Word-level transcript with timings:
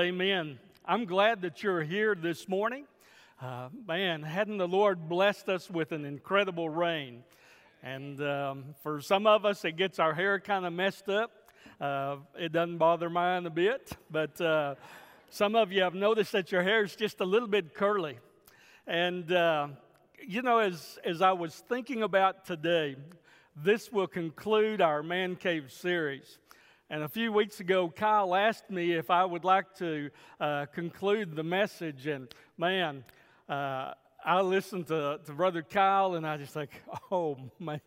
Amen. 0.00 0.58
I'm 0.84 1.04
glad 1.04 1.42
that 1.42 1.62
you're 1.62 1.82
here 1.82 2.16
this 2.16 2.48
morning. 2.48 2.84
Uh, 3.40 3.68
man, 3.86 4.22
hadn't 4.22 4.58
the 4.58 4.66
Lord 4.66 5.08
blessed 5.08 5.48
us 5.48 5.70
with 5.70 5.92
an 5.92 6.04
incredible 6.04 6.68
rain? 6.68 7.22
And 7.82 8.20
um, 8.20 8.64
for 8.82 9.00
some 9.00 9.26
of 9.26 9.44
us, 9.44 9.64
it 9.64 9.76
gets 9.76 9.98
our 9.98 10.12
hair 10.12 10.40
kind 10.40 10.66
of 10.66 10.72
messed 10.72 11.08
up. 11.08 11.30
Uh, 11.80 12.16
it 12.36 12.50
doesn't 12.50 12.78
bother 12.78 13.08
mine 13.08 13.46
a 13.46 13.50
bit, 13.50 13.92
but 14.10 14.40
uh, 14.40 14.74
some 15.30 15.54
of 15.54 15.70
you 15.70 15.82
have 15.82 15.94
noticed 15.94 16.32
that 16.32 16.50
your 16.50 16.62
hair 16.62 16.82
is 16.82 16.96
just 16.96 17.20
a 17.20 17.24
little 17.24 17.48
bit 17.48 17.72
curly. 17.74 18.18
And, 18.86 19.30
uh, 19.30 19.68
you 20.26 20.42
know, 20.42 20.58
as, 20.58 20.98
as 21.04 21.22
I 21.22 21.32
was 21.32 21.62
thinking 21.68 22.02
about 22.02 22.46
today, 22.46 22.96
this 23.54 23.92
will 23.92 24.08
conclude 24.08 24.80
our 24.80 25.04
Man 25.04 25.36
Cave 25.36 25.70
series. 25.70 26.38
And 26.90 27.02
a 27.02 27.08
few 27.08 27.32
weeks 27.32 27.60
ago, 27.60 27.88
Kyle 27.88 28.34
asked 28.34 28.68
me 28.70 28.92
if 28.92 29.10
I 29.10 29.24
would 29.24 29.42
like 29.42 29.74
to 29.76 30.10
uh, 30.38 30.66
conclude 30.66 31.34
the 31.34 31.42
message. 31.42 32.06
And 32.06 32.28
man, 32.58 33.04
uh, 33.48 33.92
I 34.22 34.42
listened 34.42 34.88
to, 34.88 35.18
to 35.24 35.32
Brother 35.32 35.62
Kyle 35.62 36.14
and 36.14 36.26
I 36.26 36.36
just 36.36 36.54
like, 36.54 36.82
oh 37.10 37.38
man, 37.58 37.80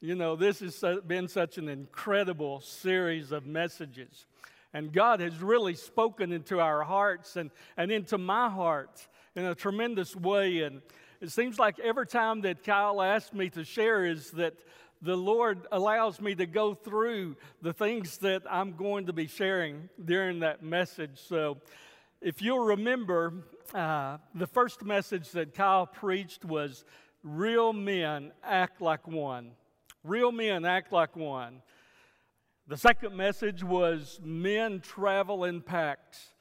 you 0.00 0.14
know, 0.14 0.36
this 0.36 0.60
has 0.60 0.82
been 1.06 1.28
such 1.28 1.58
an 1.58 1.68
incredible 1.68 2.60
series 2.60 3.30
of 3.30 3.44
messages. 3.44 4.26
And 4.72 4.90
God 4.90 5.20
has 5.20 5.42
really 5.42 5.74
spoken 5.74 6.32
into 6.32 6.60
our 6.60 6.82
hearts 6.82 7.36
and, 7.36 7.50
and 7.76 7.92
into 7.92 8.16
my 8.16 8.48
heart 8.48 9.06
in 9.36 9.44
a 9.44 9.54
tremendous 9.54 10.16
way. 10.16 10.62
And 10.62 10.80
it 11.20 11.30
seems 11.30 11.58
like 11.58 11.78
every 11.78 12.06
time 12.06 12.40
that 12.40 12.64
Kyle 12.64 13.02
asked 13.02 13.34
me 13.34 13.50
to 13.50 13.64
share 13.64 14.06
is 14.06 14.30
that 14.32 14.54
the 15.04 15.16
Lord 15.16 15.66
allows 15.70 16.20
me 16.20 16.34
to 16.34 16.46
go 16.46 16.74
through 16.74 17.36
the 17.62 17.72
things 17.72 18.18
that 18.18 18.42
I'm 18.50 18.74
going 18.74 19.06
to 19.06 19.12
be 19.12 19.26
sharing 19.26 19.88
during 20.02 20.40
that 20.40 20.62
message. 20.62 21.20
So, 21.28 21.58
if 22.20 22.40
you'll 22.40 22.64
remember, 22.64 23.34
uh, 23.74 24.16
the 24.34 24.46
first 24.46 24.82
message 24.82 25.30
that 25.32 25.54
Kyle 25.54 25.86
preached 25.86 26.44
was 26.44 26.84
Real 27.22 27.72
Men 27.72 28.32
Act 28.42 28.80
Like 28.80 29.06
One. 29.06 29.52
Real 30.04 30.32
men 30.32 30.66
act 30.66 30.92
like 30.92 31.16
one. 31.16 31.62
The 32.66 32.76
second 32.76 33.16
message 33.16 33.64
was 33.64 34.20
Men 34.22 34.80
Travel 34.80 35.44
in 35.44 35.62
Packs. 35.62 36.33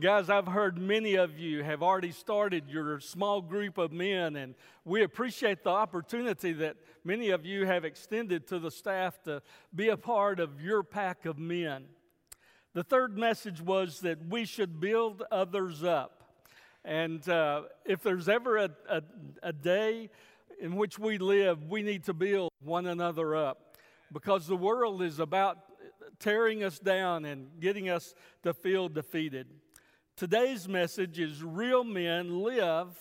Guys, 0.00 0.30
I've 0.30 0.46
heard 0.46 0.78
many 0.78 1.16
of 1.16 1.38
you 1.38 1.62
have 1.64 1.82
already 1.82 2.12
started 2.12 2.64
your 2.66 2.98
small 2.98 3.42
group 3.42 3.76
of 3.76 3.92
men, 3.92 4.36
and 4.36 4.54
we 4.86 5.02
appreciate 5.02 5.62
the 5.64 5.70
opportunity 5.70 6.54
that 6.54 6.76
many 7.04 7.28
of 7.28 7.44
you 7.44 7.66
have 7.66 7.84
extended 7.84 8.46
to 8.46 8.58
the 8.58 8.70
staff 8.70 9.22
to 9.24 9.42
be 9.74 9.90
a 9.90 9.96
part 9.98 10.40
of 10.40 10.62
your 10.62 10.82
pack 10.82 11.26
of 11.26 11.38
men. 11.38 11.84
The 12.72 12.82
third 12.82 13.18
message 13.18 13.60
was 13.60 14.00
that 14.00 14.26
we 14.30 14.46
should 14.46 14.80
build 14.80 15.24
others 15.30 15.84
up. 15.84 16.22
And 16.86 17.28
uh, 17.28 17.64
if 17.84 18.02
there's 18.02 18.30
ever 18.30 18.56
a, 18.56 18.70
a, 18.88 19.02
a 19.42 19.52
day 19.52 20.08
in 20.58 20.76
which 20.76 20.98
we 20.98 21.18
live, 21.18 21.64
we 21.68 21.82
need 21.82 22.04
to 22.04 22.14
build 22.14 22.50
one 22.64 22.86
another 22.86 23.36
up 23.36 23.76
because 24.10 24.46
the 24.46 24.56
world 24.56 25.02
is 25.02 25.18
about 25.18 25.58
tearing 26.18 26.64
us 26.64 26.78
down 26.78 27.26
and 27.26 27.60
getting 27.60 27.90
us 27.90 28.14
to 28.42 28.54
feel 28.54 28.88
defeated. 28.88 29.48
Today's 30.22 30.68
message 30.68 31.18
is 31.18 31.42
Real 31.42 31.82
Men 31.82 32.44
Live 32.44 32.96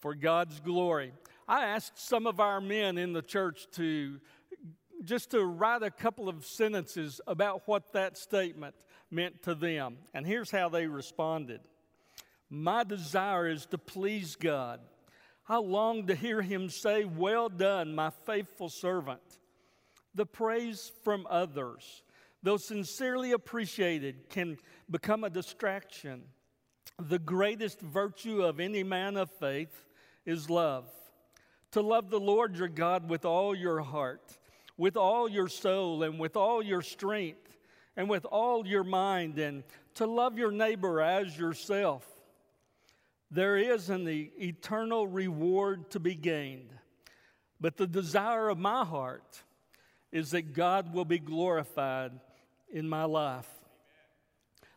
for 0.00 0.14
God's 0.14 0.60
Glory. 0.60 1.14
I 1.48 1.64
asked 1.64 1.98
some 1.98 2.26
of 2.26 2.38
our 2.38 2.60
men 2.60 2.98
in 2.98 3.14
the 3.14 3.22
church 3.22 3.66
to 3.76 4.20
just 5.02 5.30
to 5.30 5.42
write 5.42 5.82
a 5.82 5.90
couple 5.90 6.28
of 6.28 6.44
sentences 6.44 7.18
about 7.26 7.62
what 7.64 7.94
that 7.94 8.18
statement 8.18 8.74
meant 9.10 9.42
to 9.44 9.54
them. 9.54 9.96
And 10.12 10.26
here's 10.26 10.50
how 10.50 10.68
they 10.68 10.86
responded 10.86 11.60
My 12.50 12.84
desire 12.84 13.48
is 13.48 13.64
to 13.68 13.78
please 13.78 14.36
God. 14.36 14.80
I 15.48 15.56
long 15.56 16.08
to 16.08 16.14
hear 16.14 16.42
Him 16.42 16.68
say, 16.68 17.06
Well 17.06 17.48
done, 17.48 17.94
my 17.94 18.10
faithful 18.26 18.68
servant. 18.68 19.22
The 20.14 20.26
praise 20.26 20.92
from 21.04 21.26
others 21.30 22.02
though 22.44 22.58
sincerely 22.58 23.32
appreciated, 23.32 24.28
can 24.28 24.58
become 24.90 25.24
a 25.24 25.30
distraction. 25.30 26.22
The 26.98 27.18
greatest 27.18 27.80
virtue 27.80 28.42
of 28.42 28.60
any 28.60 28.82
man 28.82 29.16
of 29.16 29.30
faith 29.30 29.86
is 30.26 30.50
love. 30.50 30.84
To 31.72 31.80
love 31.80 32.10
the 32.10 32.20
Lord 32.20 32.56
your 32.56 32.68
God 32.68 33.08
with 33.08 33.24
all 33.24 33.54
your 33.54 33.80
heart, 33.80 34.38
with 34.76 34.96
all 34.96 35.26
your 35.26 35.48
soul, 35.48 36.02
and 36.02 36.20
with 36.20 36.36
all 36.36 36.62
your 36.62 36.82
strength, 36.82 37.48
and 37.96 38.10
with 38.10 38.26
all 38.26 38.66
your 38.66 38.84
mind, 38.84 39.38
and 39.38 39.64
to 39.94 40.06
love 40.06 40.36
your 40.36 40.52
neighbor 40.52 41.00
as 41.00 41.36
yourself. 41.36 42.06
There 43.30 43.56
is 43.56 43.88
an 43.88 44.06
eternal 44.06 45.06
reward 45.06 45.90
to 45.92 45.98
be 45.98 46.14
gained. 46.14 46.70
But 47.58 47.78
the 47.78 47.86
desire 47.86 48.50
of 48.50 48.58
my 48.58 48.84
heart 48.84 49.42
is 50.12 50.32
that 50.32 50.52
God 50.52 50.92
will 50.92 51.06
be 51.06 51.18
glorified 51.18 52.12
in 52.72 52.88
my 52.88 53.04
life. 53.04 53.48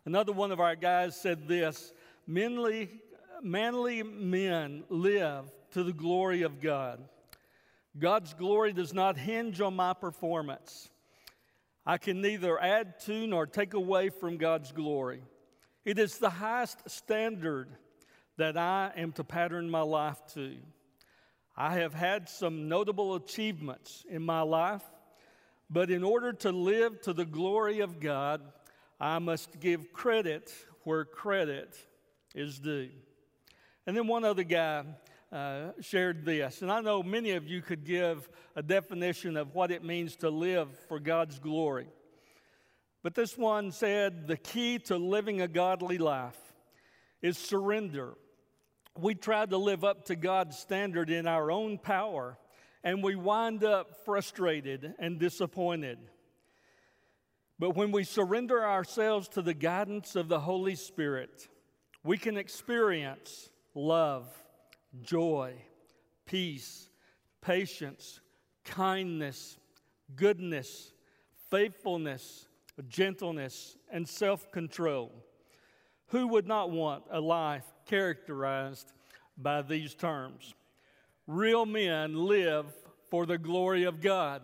Another 0.06 0.32
one 0.32 0.52
of 0.52 0.60
our 0.60 0.76
guys 0.76 1.20
said 1.20 1.48
this 1.48 1.92
manly, 2.26 2.90
manly 3.42 4.04
men 4.04 4.84
live 4.90 5.46
to 5.72 5.84
the 5.84 5.94
glory 5.94 6.44
of 6.44 6.62
God. 6.62 7.00
God's 8.00 8.34
glory 8.34 8.74
does 8.74 8.94
not 8.94 9.18
hinge 9.18 9.60
on 9.60 9.76
my 9.76 9.94
performance. 9.94 10.90
I 11.86 11.98
can 11.98 12.22
neither 12.22 12.62
add 12.62 13.00
to 13.02 13.26
nor 13.28 13.48
take 13.48 13.74
away 13.74 14.10
from 14.10 14.38
God's 14.38 14.72
glory. 14.72 15.24
It 15.86 15.98
is 15.98 16.18
the 16.18 16.30
highest 16.30 16.90
standard 16.90 17.70
that 18.38 18.58
I 18.58 18.92
am 18.96 19.14
to 19.14 19.24
pattern 19.24 19.70
my 19.70 19.82
life 19.82 20.20
to. 20.34 20.58
I 21.56 21.76
have 21.76 21.94
had 21.94 22.30
some 22.30 22.68
notable 22.68 23.16
achievements 23.16 24.06
in 24.08 24.22
my 24.22 24.42
life 24.42 24.84
but 25.70 25.92
in 25.92 26.04
order 26.04 26.34
to 26.34 26.52
live 26.52 27.02
to 27.02 27.14
the 27.14 27.26
glory 27.26 27.82
of 27.82 28.00
God, 28.00 28.42
I 29.00 29.20
must 29.20 29.60
give 29.60 29.92
credit 29.92 30.54
where 30.84 31.06
credit 31.06 31.78
is 32.34 32.60
due. 32.60 32.90
And 33.86 33.96
then 33.96 34.08
one 34.08 34.24
other 34.24 34.44
guy 34.44 34.84
uh, 35.32 35.72
shared 35.82 36.26
this, 36.26 36.62
and 36.62 36.72
I 36.72 36.82
know 36.82 37.04
many 37.04 37.32
of 37.32 37.48
you 37.48 37.62
could 37.62 37.84
give 37.84 38.30
a 38.56 38.64
definition 38.64 39.36
of 39.36 39.54
what 39.54 39.72
it 39.72 39.84
means 39.84 40.16
to 40.18 40.30
live 40.30 40.70
for 40.88 41.00
God's 41.00 41.40
glory. 41.40 41.88
But 43.04 43.14
this 43.14 43.38
one 43.38 43.72
said 43.72 44.28
the 44.28 44.38
key 44.38 44.80
to 44.80 44.98
living 44.98 45.42
a 45.42 45.48
godly 45.48 45.98
life 45.98 46.38
is 47.22 47.38
surrender. 47.38 48.16
We 48.98 49.16
try 49.16 49.46
to 49.46 49.58
live 49.58 49.84
up 49.84 50.06
to 50.06 50.16
God's 50.16 50.58
standard 50.58 51.10
in 51.10 51.28
our 51.28 51.52
own 51.52 51.78
power 51.78 52.38
and 52.88 53.04
we 53.04 53.18
wind 53.18 53.66
up 53.66 54.06
frustrated 54.06 54.94
and 54.98 55.20
disappointed. 55.20 55.98
But 57.60 57.76
when 57.76 57.92
we 57.92 58.06
surrender 58.06 58.66
ourselves 58.66 59.28
to 59.30 59.42
the 59.42 59.54
guidance 59.54 60.16
of 60.16 60.30
the 60.30 60.40
Holy 60.40 60.76
Spirit, 60.76 61.50
we 62.06 62.18
can 62.18 62.38
experience 62.38 63.50
love, 63.76 64.26
joy, 65.02 65.56
peace, 66.26 66.90
patience, 67.42 68.22
kindness, 68.64 69.58
goodness, 70.16 70.94
faithfulness, 71.52 72.48
gentleness, 72.88 73.76
and 73.92 74.08
self 74.08 74.50
control. 74.50 75.12
Who 76.12 76.30
would 76.30 76.48
not 76.48 76.72
want 76.72 77.04
a 77.12 77.20
life 77.20 77.66
characterized 77.86 78.94
by 79.38 79.62
these 79.62 79.94
terms? 79.94 80.54
Real 81.28 81.66
men 81.66 82.16
live 82.16 82.66
for 83.10 83.26
the 83.26 83.38
glory 83.38 83.84
of 83.84 84.02
God. 84.02 84.42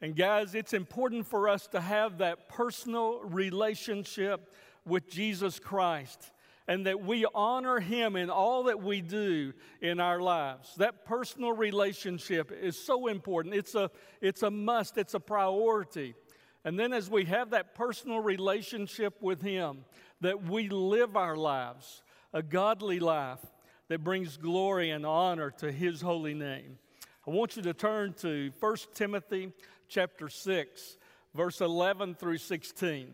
And 0.00 0.16
guys, 0.16 0.54
it's 0.54 0.72
important 0.72 1.26
for 1.26 1.48
us 1.48 1.66
to 1.68 1.80
have 1.80 2.18
that 2.18 2.48
personal 2.48 3.20
relationship 3.20 4.52
with 4.84 5.08
Jesus 5.08 5.58
Christ 5.58 6.30
and 6.66 6.86
that 6.86 7.02
we 7.02 7.26
honor 7.34 7.78
him 7.78 8.16
in 8.16 8.30
all 8.30 8.64
that 8.64 8.82
we 8.82 9.02
do 9.02 9.52
in 9.80 10.00
our 10.00 10.20
lives. 10.20 10.74
That 10.76 11.04
personal 11.04 11.52
relationship 11.52 12.50
is 12.52 12.78
so 12.78 13.06
important. 13.06 13.54
It's 13.54 13.74
a, 13.74 13.90
it's 14.20 14.42
a 14.42 14.50
must, 14.50 14.96
it's 14.96 15.14
a 15.14 15.20
priority. 15.20 16.14
And 16.64 16.78
then 16.78 16.94
as 16.94 17.10
we 17.10 17.26
have 17.26 17.50
that 17.50 17.74
personal 17.74 18.20
relationship 18.20 19.20
with 19.20 19.42
him, 19.42 19.84
that 20.22 20.44
we 20.48 20.70
live 20.70 21.16
our 21.16 21.36
lives, 21.36 22.02
a 22.32 22.42
godly 22.42 22.98
life, 22.98 23.40
that 23.88 24.02
brings 24.02 24.36
glory 24.36 24.90
and 24.90 25.04
honor 25.04 25.50
to 25.50 25.70
his 25.70 26.00
holy 26.00 26.34
name. 26.34 26.78
I 27.26 27.30
want 27.30 27.56
you 27.56 27.62
to 27.62 27.74
turn 27.74 28.14
to 28.20 28.50
1 28.60 28.76
Timothy 28.94 29.52
chapter 29.88 30.28
6, 30.28 30.96
verse 31.34 31.60
11 31.60 32.14
through 32.14 32.38
16. 32.38 33.12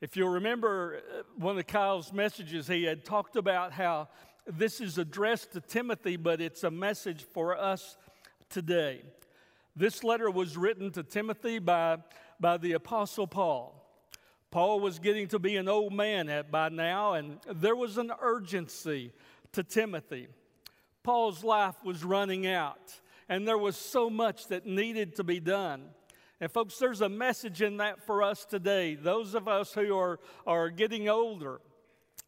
If 0.00 0.16
you'll 0.16 0.30
remember 0.30 0.96
uh, 0.96 1.22
one 1.38 1.58
of 1.58 1.66
Kyle's 1.66 2.12
messages, 2.12 2.66
he 2.66 2.84
had 2.84 3.04
talked 3.04 3.36
about 3.36 3.72
how 3.72 4.08
this 4.46 4.80
is 4.80 4.98
addressed 4.98 5.52
to 5.52 5.60
Timothy, 5.60 6.16
but 6.16 6.40
it's 6.40 6.64
a 6.64 6.70
message 6.70 7.22
for 7.22 7.56
us 7.56 7.96
today. 8.50 9.02
This 9.74 10.04
letter 10.04 10.30
was 10.30 10.56
written 10.56 10.90
to 10.92 11.02
Timothy 11.02 11.58
by, 11.58 11.98
by 12.38 12.58
the 12.58 12.72
Apostle 12.72 13.26
Paul. 13.26 13.80
Paul 14.50 14.78
was 14.78 14.98
getting 14.98 15.26
to 15.28 15.38
be 15.38 15.56
an 15.56 15.68
old 15.68 15.92
man 15.92 16.28
at, 16.28 16.50
by 16.50 16.68
now, 16.68 17.14
and 17.14 17.38
there 17.50 17.74
was 17.74 17.98
an 17.98 18.12
urgency 18.20 19.12
to 19.54 19.62
Timothy. 19.62 20.28
Paul's 21.02 21.42
life 21.44 21.76
was 21.84 22.04
running 22.04 22.46
out, 22.46 23.00
and 23.28 23.46
there 23.46 23.58
was 23.58 23.76
so 23.76 24.08
much 24.08 24.48
that 24.48 24.66
needed 24.66 25.16
to 25.16 25.24
be 25.24 25.40
done. 25.40 25.84
And, 26.40 26.50
folks, 26.50 26.78
there's 26.78 27.00
a 27.00 27.08
message 27.08 27.62
in 27.62 27.78
that 27.78 28.04
for 28.04 28.22
us 28.22 28.44
today. 28.44 28.94
Those 28.94 29.34
of 29.34 29.48
us 29.48 29.72
who 29.72 29.96
are, 29.96 30.18
are 30.46 30.70
getting 30.70 31.08
older, 31.08 31.60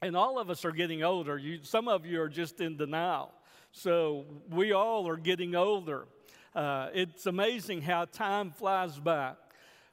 and 0.00 0.16
all 0.16 0.38
of 0.38 0.50
us 0.50 0.64
are 0.64 0.72
getting 0.72 1.02
older. 1.02 1.38
You, 1.38 1.60
some 1.62 1.88
of 1.88 2.06
you 2.06 2.20
are 2.20 2.28
just 2.28 2.60
in 2.60 2.76
denial. 2.76 3.32
So, 3.72 4.24
we 4.50 4.72
all 4.72 5.08
are 5.08 5.16
getting 5.16 5.54
older. 5.54 6.06
Uh, 6.54 6.88
it's 6.94 7.26
amazing 7.26 7.82
how 7.82 8.06
time 8.06 8.50
flies 8.50 8.98
by. 8.98 9.32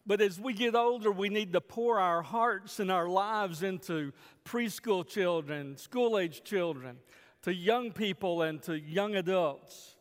But 0.05 0.19
as 0.19 0.39
we 0.39 0.53
get 0.53 0.75
older, 0.75 1.11
we 1.11 1.29
need 1.29 1.53
to 1.53 1.61
pour 1.61 1.99
our 1.99 2.21
hearts 2.21 2.79
and 2.79 2.91
our 2.91 3.07
lives 3.07 3.63
into 3.63 4.11
preschool 4.43 5.07
children, 5.07 5.77
school 5.77 6.19
age 6.19 6.43
children, 6.43 6.97
to 7.43 7.53
young 7.53 7.91
people, 7.91 8.41
and 8.41 8.61
to 8.63 8.79
young 8.79 9.15
adults. 9.15 9.95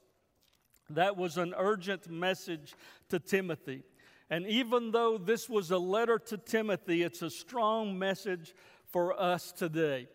That 0.90 1.16
was 1.16 1.36
an 1.36 1.54
urgent 1.56 2.10
message 2.10 2.74
to 3.08 3.18
Timothy. 3.18 3.82
And 4.30 4.46
even 4.46 4.92
though 4.92 5.18
this 5.18 5.48
was 5.48 5.70
a 5.70 5.78
letter 5.78 6.18
to 6.18 6.38
Timothy, 6.38 7.02
it's 7.02 7.22
a 7.22 7.30
strong 7.30 7.98
message 7.98 8.54
for 8.86 9.18
us 9.20 9.52
today. 9.52 10.08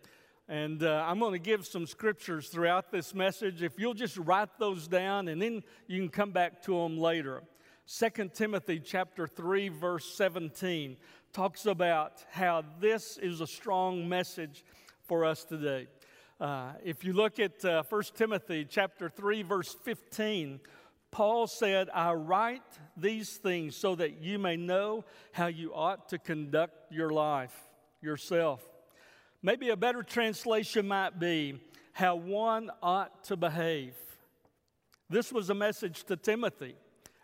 And 0.48 0.82
uh, 0.82 1.04
I'm 1.06 1.18
going 1.18 1.34
to 1.34 1.38
give 1.38 1.66
some 1.66 1.86
scriptures 1.86 2.48
throughout 2.48 2.90
this 2.90 3.14
message. 3.14 3.62
If 3.62 3.78
you'll 3.78 3.94
just 3.94 4.16
write 4.16 4.58
those 4.58 4.88
down 4.88 5.28
and 5.28 5.42
then 5.42 5.62
you 5.86 6.00
can 6.00 6.08
come 6.08 6.30
back 6.30 6.62
to 6.62 6.72
them 6.72 6.98
later. 6.98 7.42
2 7.86 8.30
Timothy 8.34 8.80
chapter 8.80 9.26
3 9.26 9.68
verse 9.68 10.06
17 10.14 10.96
talks 11.32 11.66
about 11.66 12.24
how 12.30 12.64
this 12.80 13.18
is 13.18 13.40
a 13.40 13.46
strong 13.46 14.08
message 14.08 14.64
for 15.06 15.24
us 15.24 15.44
today. 15.44 15.86
Uh, 16.40 16.70
if 16.84 17.02
you 17.02 17.12
look 17.12 17.40
at 17.40 17.64
uh, 17.64 17.82
1 17.88 18.02
Timothy 18.14 18.64
chapter 18.64 19.08
3 19.08 19.42
verse 19.42 19.74
15, 19.82 20.60
Paul 21.10 21.48
said, 21.48 21.88
I 21.92 22.12
write 22.12 22.62
these 22.96 23.38
things 23.38 23.74
so 23.74 23.96
that 23.96 24.22
you 24.22 24.38
may 24.38 24.56
know 24.56 25.04
how 25.32 25.48
you 25.48 25.74
ought 25.74 26.10
to 26.10 26.18
conduct 26.18 26.92
your 26.92 27.10
life 27.10 27.54
yourself. 28.00 28.62
Maybe 29.42 29.70
a 29.70 29.76
better 29.76 30.04
translation 30.04 30.86
might 30.86 31.18
be 31.18 31.60
how 31.92 32.14
one 32.14 32.70
ought 32.84 33.24
to 33.24 33.36
behave. 33.36 33.94
This 35.10 35.32
was 35.32 35.50
a 35.50 35.54
message 35.54 36.04
to 36.04 36.16
Timothy. 36.16 36.76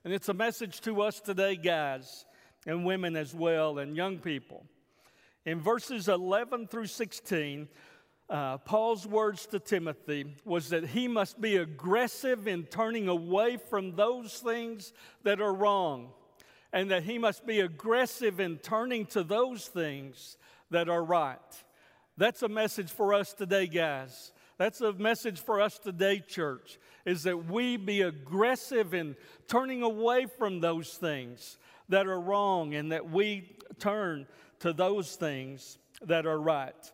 And 0.05 0.13
it's 0.13 0.29
a 0.29 0.35
message 0.35 0.81
to 0.83 1.03
us 1.03 1.21
today, 1.21 1.55
guys, 1.55 2.25
and 2.67 2.85
women 2.85 3.15
as 3.15 3.33
well, 3.33 3.79
and 3.79 3.97
young 3.97 4.19
people. 4.19 4.67
In 5.47 5.61
verses 5.61 6.09
11 6.09 6.67
through 6.67 6.87
16, 6.87 7.69
uh, 8.31 8.59
Paul's 8.59 9.07
words 9.07 9.47
to 9.47 9.59
Timothy 9.59 10.37
was 10.45 10.71
that 10.71 10.87
he 10.87 11.09
must 11.09 11.41
be 11.41 11.57
aggressive 11.57 12.49
in 12.49 12.65
turning 12.65 13.09
away 13.09 13.59
from 13.59 13.97
those 13.97 14.39
things 14.39 14.93
that 15.25 15.41
are 15.41 15.53
wrong, 15.53 16.11
and 16.73 16.91
that 16.91 17.03
he 17.03 17.19
must 17.19 17.47
be 17.47 17.61
aggressive 17.61 18.41
in 18.41 18.59
turning 18.59 19.07
to 19.07 19.23
those 19.23 19.67
things 19.67 20.39
that 20.71 20.89
are 20.89 21.05
right. 21.05 21.39
That's 22.17 22.43
a 22.43 22.49
message 22.49 22.91
for 22.91 23.13
us 23.13 23.33
today, 23.33 23.67
guys. 23.67 24.33
That's 24.57 24.81
a 24.81 24.93
message 24.93 25.41
for 25.41 25.61
us 25.61 25.79
today, 25.79 26.21
church, 26.21 26.79
is 27.05 27.25
that 27.25 27.51
we 27.51 27.77
be 27.77 28.03
aggressive 28.03 28.95
in 28.95 29.17
turning 29.49 29.83
away 29.83 30.27
from 30.27 30.61
those 30.61 30.95
things 30.95 31.59
that 31.89 32.07
are 32.07 32.21
wrong 32.21 32.75
and 32.75 32.93
that 32.93 33.11
we 33.11 33.57
turn 33.79 34.27
to 34.61 34.73
those 34.73 35.17
things 35.17 35.79
that 36.03 36.25
are 36.25 36.39
right. 36.39 36.93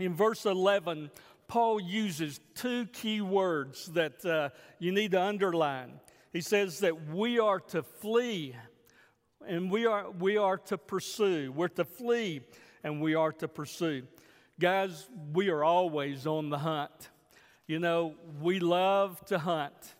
In 0.00 0.14
verse 0.14 0.46
11, 0.46 1.10
Paul 1.46 1.78
uses 1.78 2.40
two 2.54 2.86
key 2.86 3.20
words 3.20 3.86
that 3.92 4.24
uh, 4.24 4.48
you 4.78 4.92
need 4.92 5.10
to 5.10 5.22
underline. 5.22 6.00
He 6.32 6.40
says 6.40 6.78
that 6.80 7.08
we 7.08 7.38
are 7.38 7.60
to 7.60 7.82
flee 7.82 8.56
and 9.46 9.70
we 9.70 9.84
are, 9.84 10.10
we 10.10 10.38
are 10.38 10.56
to 10.56 10.78
pursue. 10.78 11.52
We're 11.52 11.68
to 11.68 11.84
flee 11.84 12.40
and 12.82 13.02
we 13.02 13.14
are 13.14 13.32
to 13.32 13.48
pursue. 13.48 14.04
Guys, 14.58 15.06
we 15.34 15.50
are 15.50 15.64
always 15.64 16.26
on 16.26 16.48
the 16.48 16.58
hunt. 16.58 17.10
You 17.66 17.78
know, 17.78 18.14
we 18.40 18.58
love 18.58 19.22
to 19.26 19.38
hunt. 19.38 19.96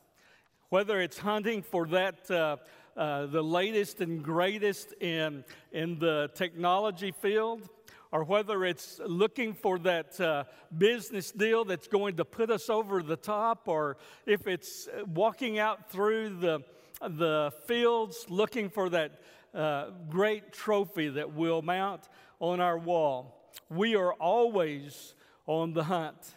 Whether 0.71 1.01
it's 1.01 1.19
hunting 1.19 1.63
for 1.63 1.87
that, 1.89 2.31
uh, 2.31 2.57
uh, 2.97 3.27
the 3.27 3.43
latest 3.43 4.01
and 4.01 4.23
greatest 4.23 4.95
in, 5.01 5.45
in 5.73 5.99
the 5.99 6.31
technology 6.35 7.13
field, 7.13 7.69
or 8.13 8.25
whether 8.25 8.65
it's 8.65 9.01
looking 9.05 9.55
for 9.55 9.79
that 9.79 10.21
uh, 10.21 10.45
business 10.77 11.31
deal 11.31 11.65
that's 11.65 11.89
going 11.89 12.17
to 12.17 12.25
put 12.25 12.51
us 12.51 12.69
over 12.69 13.03
the 13.03 13.17
top, 13.17 13.69
or 13.69 13.97
if 14.27 14.47
it's 14.47 14.89
walking 15.07 15.59
out 15.59 15.91
through 15.91 16.37
the, 16.41 16.61
the 17.01 17.53
fields 17.67 18.27
looking 18.29 18.69
for 18.69 18.89
that 18.89 19.21
uh, 19.55 19.91
great 20.09 20.53
trophy 20.53 21.09
that 21.09 21.33
we'll 21.33 21.63
mount 21.63 22.09
on 22.41 22.61
our 22.61 22.79
wall 22.79 23.41
we 23.71 23.95
are 23.95 24.13
always 24.15 25.15
on 25.47 25.73
the 25.73 25.85
hunt. 25.85 26.35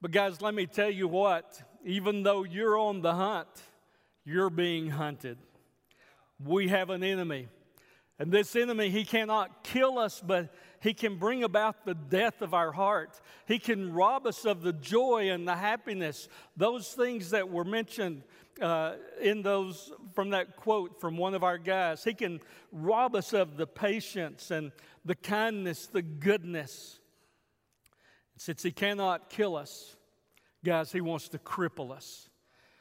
But, 0.00 0.10
guys, 0.10 0.42
let 0.42 0.54
me 0.54 0.66
tell 0.66 0.90
you 0.90 1.08
what, 1.08 1.62
even 1.84 2.22
though 2.22 2.44
you're 2.44 2.78
on 2.78 3.00
the 3.00 3.14
hunt, 3.14 3.48
you're 4.24 4.50
being 4.50 4.90
hunted. 4.90 5.38
We 6.44 6.68
have 6.68 6.90
an 6.90 7.02
enemy. 7.02 7.48
And 8.18 8.30
this 8.30 8.54
enemy, 8.54 8.90
he 8.90 9.04
cannot 9.04 9.64
kill 9.64 9.98
us, 9.98 10.22
but 10.24 10.52
he 10.84 10.92
can 10.92 11.16
bring 11.16 11.42
about 11.44 11.86
the 11.86 11.94
death 11.94 12.42
of 12.42 12.52
our 12.52 12.70
heart. 12.70 13.18
He 13.46 13.58
can 13.58 13.94
rob 13.94 14.26
us 14.26 14.44
of 14.44 14.60
the 14.60 14.74
joy 14.74 15.30
and 15.30 15.48
the 15.48 15.56
happiness, 15.56 16.28
those 16.58 16.88
things 16.88 17.30
that 17.30 17.48
were 17.48 17.64
mentioned 17.64 18.22
uh, 18.60 18.96
in 19.18 19.40
those 19.40 19.92
from 20.14 20.28
that 20.30 20.56
quote 20.56 21.00
from 21.00 21.16
one 21.16 21.32
of 21.32 21.42
our 21.42 21.56
guys. 21.56 22.04
He 22.04 22.12
can 22.12 22.38
rob 22.70 23.16
us 23.16 23.32
of 23.32 23.56
the 23.56 23.66
patience 23.66 24.50
and 24.50 24.72
the 25.06 25.14
kindness, 25.14 25.86
the 25.86 26.02
goodness. 26.02 27.00
Since 28.36 28.62
he 28.62 28.70
cannot 28.70 29.30
kill 29.30 29.56
us, 29.56 29.96
guys, 30.62 30.92
he 30.92 31.00
wants 31.00 31.30
to 31.30 31.38
cripple 31.38 31.92
us. 31.92 32.28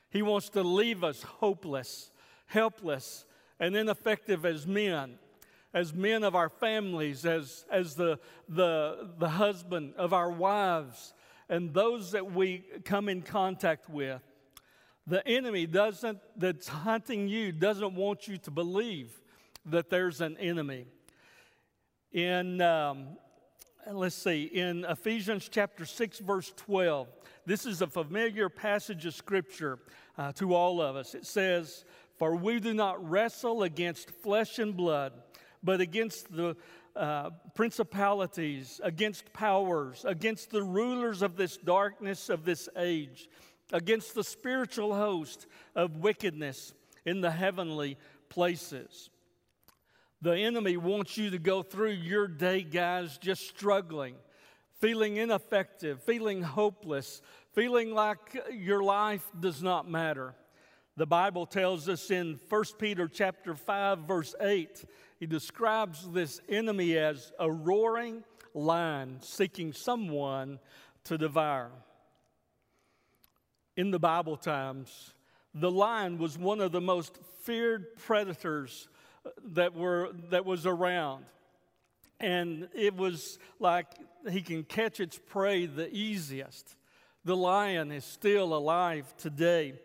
He 0.10 0.22
wants 0.22 0.50
to 0.50 0.62
leave 0.62 1.06
us 1.06 1.24
hopeless, 1.24 2.12
helpless, 2.48 3.26
and 3.62 3.78
ineffective 3.78 4.46
as 4.46 4.68
men, 4.68 5.20
as 5.74 5.94
men 5.94 6.24
of 6.24 6.36
our 6.36 6.50
families, 6.50 7.26
as, 7.26 7.66
as 7.72 7.96
the, 7.96 8.20
the, 8.48 9.10
the 9.18 9.30
husband 9.30 9.94
of 9.98 10.14
our 10.14 10.32
wives, 10.32 11.14
and 11.50 11.74
those 11.74 12.12
that 12.12 12.32
we 12.32 12.64
come 12.86 13.10
in 13.10 13.22
contact 13.22 13.90
with. 13.90 14.22
The 15.06 15.28
enemy 15.28 15.66
doesn't, 15.66 16.20
that's 16.38 16.68
hunting 16.68 17.28
you, 17.28 17.52
doesn't 17.52 17.96
want 17.96 18.28
you 18.28 18.38
to 18.38 18.52
believe 18.52 19.12
that 19.66 19.90
there's 19.90 20.22
an 20.22 20.38
enemy. 20.38 20.86
In, 22.14 22.62
um, 22.62 23.18
let's 23.92 24.16
see, 24.16 24.44
in 24.44 24.86
Ephesians 24.86 25.50
chapter 25.52 25.86
6, 25.86 26.20
verse 26.20 26.54
12, 26.56 27.08
this 27.46 27.66
is 27.66 27.82
a 27.82 27.88
familiar 27.88 28.48
passage 28.48 29.06
of 29.06 29.14
scripture 29.14 29.80
uh, 30.18 30.32
to 30.34 30.54
all 30.54 30.82
of 30.82 30.96
us. 30.96 31.16
It 31.16 31.26
says, 31.26 31.84
For 32.18 32.36
we 32.36 32.60
do 32.60 32.74
not 32.74 33.10
wrestle 33.10 33.64
against 33.64 34.12
flesh 34.12 34.60
and 34.60 34.78
blood, 34.78 35.14
but 35.64 35.82
against 35.82 36.32
the 36.32 36.56
uh, 36.96 37.32
principalities, 37.56 38.82
against 38.84 39.32
powers, 39.34 40.06
against 40.08 40.52
the 40.52 40.64
rulers 40.64 41.22
of 41.22 41.38
this 41.38 41.58
darkness 41.58 42.30
of 42.30 42.46
this 42.46 42.70
age 42.78 43.30
against 43.74 44.14
the 44.14 44.24
spiritual 44.24 44.96
host 44.96 45.48
of 45.76 45.98
wickedness 45.98 46.74
in 47.06 47.20
the 47.20 47.32
heavenly 47.32 47.98
places. 48.30 49.10
The 50.22 50.38
enemy 50.38 50.78
wants 50.78 51.18
you 51.18 51.32
to 51.32 51.40
go 51.40 51.64
through 51.64 51.92
your 51.92 52.28
day, 52.28 52.62
guys, 52.62 53.18
just 53.18 53.48
struggling, 53.48 54.16
feeling 54.80 55.18
ineffective, 55.18 56.02
feeling 56.04 56.42
hopeless, 56.42 57.22
feeling 57.54 57.94
like 57.94 58.40
your 58.52 58.84
life 58.84 59.26
does 59.38 59.62
not 59.62 59.90
matter. 59.90 60.34
The 60.96 61.08
Bible 61.08 61.48
tells 61.48 61.90
us 61.90 62.12
in 62.12 62.40
1 62.48 62.64
Peter 62.78 63.08
chapter 63.08 63.56
5 63.56 64.00
verse 64.00 64.36
8, 64.40 64.86
he 65.24 65.28
describes 65.28 66.06
this 66.12 66.42
enemy 66.50 66.98
as 66.98 67.32
a 67.40 67.50
roaring 67.50 68.26
lion 68.54 69.20
seeking 69.22 69.72
someone 69.72 70.60
to 71.06 71.18
devour 71.18 71.72
in 73.78 73.90
the 73.90 74.00
Bible 74.00 74.36
times, 74.36 75.14
the 75.54 75.72
lion 75.72 76.18
was 76.18 76.38
one 76.38 76.60
of 76.60 76.74
the 76.74 76.82
most 76.82 77.18
feared 77.44 77.96
predators 77.96 78.90
that 79.54 79.74
were 79.74 80.10
that 80.32 80.46
was 80.46 80.66
around. 80.66 81.24
And 82.20 82.68
it 82.76 82.94
was 82.94 83.40
like 83.62 83.88
he 84.30 84.42
can 84.42 84.66
catch 84.66 85.00
its 85.00 85.18
prey 85.18 85.68
the 85.68 85.90
easiest. 85.90 86.76
The 87.24 87.38
lion 87.38 87.94
is 87.94 88.04
still 88.04 88.54
alive 88.54 89.16
today. 89.18 89.76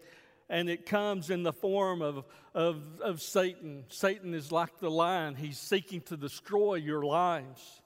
And 0.49 0.69
it 0.69 0.87
comes 0.87 1.31
in 1.31 1.43
the 1.43 1.53
form 1.53 2.03
of, 2.03 2.25
of, 2.55 2.83
of 3.01 3.21
Satan. 3.21 3.85
Satan 3.89 4.35
is 4.35 4.51
like 4.51 4.79
the 4.79 4.91
lion, 4.91 5.35
he's 5.35 5.59
seeking 5.59 6.01
to 6.03 6.17
destroy 6.17 6.75
your 6.75 7.05
lives. 7.05 7.83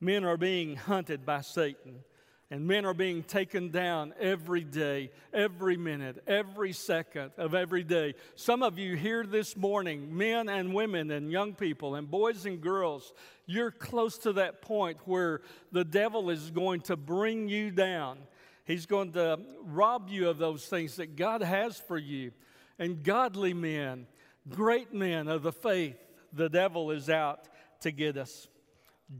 Men 0.00 0.24
are 0.24 0.36
being 0.36 0.76
hunted 0.76 1.24
by 1.24 1.40
Satan. 1.40 2.04
And 2.50 2.66
men 2.66 2.84
are 2.84 2.94
being 2.94 3.22
taken 3.22 3.70
down 3.70 4.12
every 4.20 4.62
day, 4.62 5.10
every 5.32 5.76
minute, 5.76 6.22
every 6.26 6.72
second 6.72 7.32
of 7.38 7.54
every 7.54 7.82
day. 7.82 8.14
Some 8.36 8.62
of 8.62 8.78
you 8.78 8.96
here 8.96 9.24
this 9.24 9.56
morning, 9.56 10.16
men 10.16 10.48
and 10.48 10.74
women 10.74 11.10
and 11.10 11.32
young 11.32 11.54
people 11.54 11.94
and 11.94 12.08
boys 12.08 12.44
and 12.44 12.60
girls, 12.60 13.12
you're 13.46 13.70
close 13.70 14.18
to 14.18 14.34
that 14.34 14.60
point 14.60 14.98
where 15.06 15.40
the 15.72 15.84
devil 15.84 16.30
is 16.30 16.50
going 16.50 16.82
to 16.82 16.96
bring 16.96 17.48
you 17.48 17.70
down. 17.70 18.18
He's 18.64 18.86
going 18.86 19.12
to 19.12 19.38
rob 19.62 20.08
you 20.08 20.28
of 20.28 20.38
those 20.38 20.66
things 20.66 20.96
that 20.96 21.16
God 21.16 21.42
has 21.42 21.78
for 21.78 21.98
you. 21.98 22.32
And 22.78 23.02
godly 23.02 23.54
men, 23.54 24.06
great 24.48 24.92
men 24.92 25.28
of 25.28 25.42
the 25.42 25.52
faith, 25.52 25.96
the 26.32 26.48
devil 26.48 26.90
is 26.90 27.10
out 27.10 27.48
to 27.80 27.90
get 27.90 28.16
us. 28.16 28.48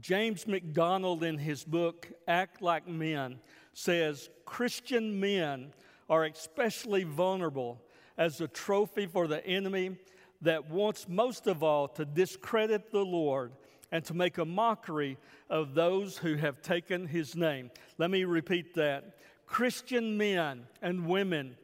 James 0.01 0.47
MacDonald, 0.47 1.23
in 1.23 1.37
his 1.37 1.63
book, 1.63 2.11
Act 2.27 2.61
Like 2.61 2.87
Men, 2.87 3.39
says 3.73 4.29
Christian 4.45 5.19
men 5.19 5.73
are 6.09 6.25
especially 6.25 7.03
vulnerable 7.03 7.81
as 8.17 8.41
a 8.41 8.47
trophy 8.47 9.05
for 9.05 9.27
the 9.27 9.45
enemy 9.45 9.97
that 10.41 10.69
wants 10.69 11.07
most 11.07 11.47
of 11.47 11.63
all 11.63 11.87
to 11.89 12.05
discredit 12.05 12.91
the 12.91 13.05
Lord 13.05 13.51
and 13.91 14.03
to 14.05 14.13
make 14.13 14.37
a 14.37 14.45
mockery 14.45 15.17
of 15.49 15.73
those 15.73 16.17
who 16.17 16.35
have 16.35 16.61
taken 16.61 17.07
his 17.07 17.35
name. 17.35 17.71
Let 17.97 18.09
me 18.09 18.23
repeat 18.23 18.73
that. 18.75 19.14
Christian 19.45 20.17
men 20.17 20.67
and 20.81 21.07
women 21.07 21.55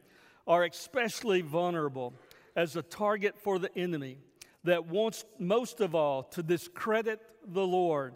are 0.46 0.64
especially 0.64 1.40
vulnerable 1.40 2.14
as 2.56 2.76
a 2.76 2.82
target 2.82 3.38
for 3.38 3.58
the 3.58 3.76
enemy 3.76 4.18
that 4.64 4.86
wants 4.86 5.24
most 5.38 5.80
of 5.80 5.94
all 5.94 6.22
to 6.22 6.42
discredit 6.42 7.20
the 7.46 7.66
Lord 7.66 8.14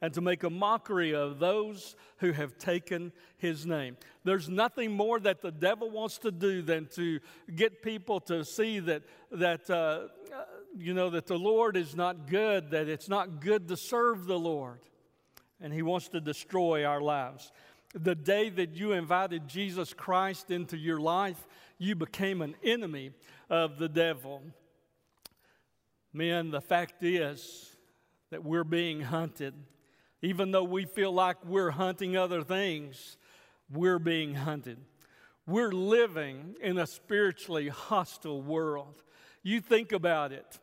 and 0.00 0.14
to 0.14 0.20
make 0.20 0.44
a 0.44 0.50
mockery 0.50 1.14
of 1.14 1.40
those 1.40 1.96
who 2.18 2.30
have 2.32 2.56
taken 2.56 3.12
his 3.36 3.66
name. 3.66 3.96
There's 4.22 4.48
nothing 4.48 4.92
more 4.92 5.18
that 5.20 5.42
the 5.42 5.50
devil 5.50 5.90
wants 5.90 6.18
to 6.18 6.30
do 6.30 6.62
than 6.62 6.86
to 6.94 7.18
get 7.54 7.82
people 7.82 8.20
to 8.20 8.44
see 8.44 8.78
that, 8.80 9.02
that 9.32 9.68
uh, 9.68 10.08
you 10.76 10.94
know, 10.94 11.10
that 11.10 11.26
the 11.26 11.38
Lord 11.38 11.76
is 11.76 11.96
not 11.96 12.28
good, 12.28 12.70
that 12.70 12.88
it's 12.88 13.08
not 13.08 13.40
good 13.40 13.66
to 13.68 13.76
serve 13.76 14.26
the 14.26 14.38
Lord. 14.38 14.78
And 15.60 15.72
he 15.72 15.82
wants 15.82 16.08
to 16.10 16.20
destroy 16.20 16.84
our 16.84 17.00
lives. 17.00 17.50
The 17.94 18.14
day 18.14 18.50
that 18.50 18.74
you 18.74 18.92
invited 18.92 19.48
Jesus 19.48 19.94
Christ 19.94 20.50
into 20.50 20.76
your 20.76 21.00
life, 21.00 21.46
you 21.78 21.94
became 21.94 22.42
an 22.42 22.54
enemy 22.62 23.12
of 23.48 23.78
the 23.78 23.88
devil. 23.88 24.42
Men, 26.12 26.50
the 26.50 26.60
fact 26.60 27.02
is 27.02 27.76
that 28.30 28.44
we're 28.44 28.64
being 28.64 29.00
hunted. 29.00 29.54
Even 30.20 30.50
though 30.50 30.64
we 30.64 30.84
feel 30.84 31.12
like 31.12 31.44
we're 31.44 31.70
hunting 31.70 32.16
other 32.16 32.42
things, 32.42 33.16
we're 33.70 33.98
being 33.98 34.34
hunted. 34.34 34.78
We're 35.46 35.72
living 35.72 36.56
in 36.60 36.76
a 36.76 36.86
spiritually 36.86 37.68
hostile 37.68 38.42
world. 38.42 39.02
You 39.42 39.60
think 39.60 39.92
about 39.92 40.32
it. 40.32 40.58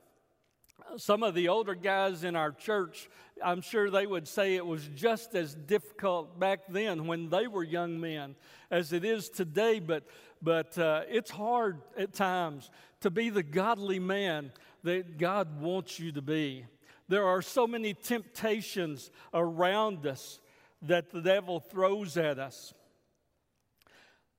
Some 0.98 1.24
of 1.24 1.34
the 1.34 1.50
older 1.50 1.76
guys 1.76 2.24
in 2.24 2.36
our 2.36 2.52
church, 2.52 3.10
I'm 3.44 3.62
sure 3.62 3.90
they 3.90 4.06
would 4.06 4.28
say 4.28 4.56
it 4.56 4.66
was 4.66 4.88
just 4.96 5.36
as 5.36 5.54
difficult 5.54 6.40
back 6.40 6.62
then 6.70 7.06
when 7.08 7.30
they 7.30 7.48
were 7.48 7.64
young 7.64 8.00
men 8.00 8.36
as 8.72 8.94
it 8.94 9.04
is 9.04 9.30
today, 9.30 9.80
but, 9.80 10.06
but 10.42 10.78
uh, 10.78 11.02
it's 11.10 11.32
hard 11.32 11.82
at 11.98 12.14
times 12.14 12.70
to 13.02 13.10
be 13.10 13.30
the 13.30 13.44
godly 13.44 14.00
man 14.00 14.52
that 14.84 15.18
God 15.18 15.60
wants 15.60 16.00
you 16.00 16.12
to 16.14 16.22
be. 16.22 16.66
There 17.08 17.26
are 17.26 17.42
so 17.42 17.68
many 17.68 17.94
temptations 17.94 19.12
around 19.34 20.06
us 20.06 20.40
that 20.82 21.12
the 21.12 21.22
devil 21.22 21.60
throws 21.60 22.16
at 22.18 22.40
us. 22.40 22.74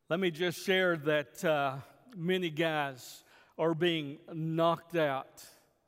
Let 0.09 0.21
me 0.21 0.31
just 0.31 0.64
share 0.64 0.97
that 0.97 1.45
uh, 1.45 1.76
many 2.16 2.50
guys 2.50 3.25
are 3.59 3.75
being 3.75 4.19
knocked 4.33 4.97
out 4.97 5.45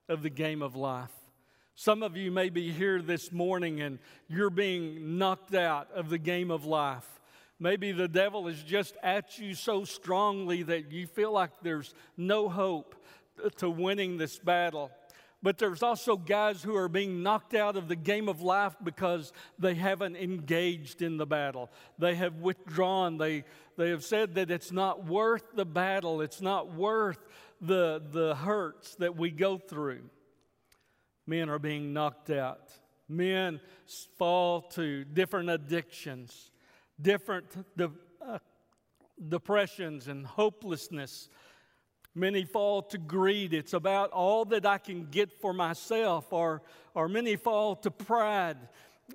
of 0.09 0.23
the 0.23 0.31
game 0.31 0.62
of 0.62 0.75
life. 0.77 1.12
Some 1.75 2.03
of 2.03 2.17
you 2.17 2.33
may 2.33 2.50
be 2.50 2.73
here 2.73 3.00
this 3.00 3.31
morning 3.31 3.81
and 3.81 4.00
you're 4.29 4.50
being 4.50 5.19
knocked 5.19 5.55
out 5.55 5.88
of 5.93 6.11
the 6.11 6.19
game 6.19 6.50
of 6.50 6.65
life. 6.65 7.07
Maybe 7.61 7.93
the 7.93 8.09
devil 8.09 8.49
is 8.49 8.62
just 8.62 8.97
at 9.03 9.38
you 9.38 9.55
so 9.55 9.85
strongly 9.85 10.62
that 10.65 10.91
you 10.91 11.07
feel 11.07 11.33
like 11.33 11.50
there's 11.62 11.95
no 12.17 12.49
hope 12.49 12.95
to 13.59 13.71
winning 13.71 14.17
this 14.17 14.38
battle. 14.38 14.91
But 15.41 15.59
there's 15.59 15.85
also 15.85 16.17
guys 16.17 16.62
who 16.62 16.75
are 16.75 16.88
being 16.88 17.23
knocked 17.23 17.55
out 17.55 17.77
of 17.77 17.87
the 17.87 17.95
game 17.95 18.29
of 18.29 18.43
life 18.43 18.75
because 18.83 19.33
they 19.59 19.75
haven't 19.75 20.17
engaged 20.17 21.00
in 21.00 21.17
the 21.17 21.27
battle. 21.27 21.71
They 21.97 22.17
have 22.17 22.37
withdrawn. 22.37 23.19
They, 23.19 23.45
they 23.77 23.91
have 23.91 24.03
said 24.03 24.35
that 24.35 24.50
it's 24.50 24.73
not 24.73 25.07
worth 25.07 25.45
the 25.55 25.65
battle, 25.65 26.21
it's 26.21 26.41
not 26.41 26.75
worth 26.75 27.25
the, 27.61 28.03
the 28.12 28.35
hurts 28.35 28.95
that 28.97 29.17
we 29.17 29.31
go 29.31 29.59
through. 29.59 30.03
Men 31.27 31.49
are 31.50 31.59
being 31.59 31.93
knocked 31.93 32.31
out. 32.31 32.71
Men 33.09 33.61
fall 34.19 34.62
to 34.62 35.05
different 35.05 35.50
addictions, 35.50 36.50
different 37.00 37.47
de- 37.77 37.91
uh, 38.27 38.38
depressions, 39.29 40.09
and 40.09 40.27
hopelessness 40.27 41.29
Many 42.19 42.45
fall 42.45 42.83
to 42.83 42.99
greed. 42.99 43.55
It's 43.55 43.75
about 43.75 44.11
all 44.11 44.45
that 44.47 44.67
I 44.67 44.79
can 44.79 45.07
get 45.09 45.41
for 45.41 45.53
myself, 45.53 46.33
or, 46.33 46.62
or 46.93 47.09
many 47.09 47.37
fall 47.37 47.77
to 47.77 47.93
pride, 47.93 48.57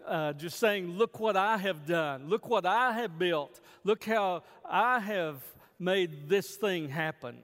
uh, 0.08 0.32
just 0.32 0.58
saying, 0.58 0.88
Look 0.88 1.20
what 1.20 1.36
I 1.36 1.58
have 1.58 1.86
done. 1.86 2.30
Look 2.30 2.48
what 2.48 2.66
I 2.66 2.94
have 2.94 3.20
built. 3.20 3.60
Look 3.84 4.06
how 4.06 4.44
I 4.64 5.00
have 5.00 5.44
made 5.78 6.30
this 6.30 6.56
thing 6.56 6.88
happen. 6.88 7.40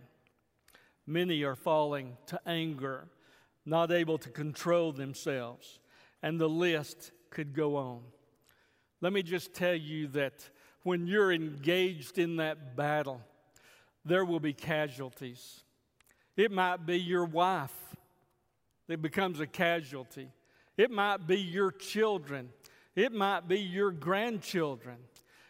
Many 1.10 1.42
are 1.42 1.56
falling 1.56 2.18
to 2.28 2.40
anger, 2.46 3.08
not 3.66 3.92
able 3.92 4.20
to 4.20 4.30
control 4.30 4.92
themselves, 4.92 5.80
and 6.22 6.40
the 6.40 6.48
list 6.48 7.10
could 7.32 7.56
go 7.56 7.78
on. 7.78 8.02
Let 9.02 9.12
me 9.12 9.24
just 9.24 9.56
tell 9.56 9.74
you 9.74 10.06
that 10.10 10.48
when 10.84 11.08
you're 11.08 11.32
engaged 11.32 12.20
in 12.20 12.36
that 12.36 12.76
battle, 12.76 13.22
there 14.06 14.24
will 14.24 14.40
be 14.40 14.54
casualties. 14.54 15.64
It 16.38 16.52
might 16.52 16.86
be 16.86 17.00
your 17.00 17.26
wife 17.26 17.74
that 18.86 19.02
becomes 19.02 19.40
a 19.40 19.48
casualty, 19.48 20.30
it 20.78 20.92
might 20.92 21.26
be 21.26 21.40
your 21.40 21.72
children, 21.72 22.50
it 22.96 23.14
might 23.14 23.48
be 23.48 23.60
your 23.60 23.92
grandchildren. 23.92 24.98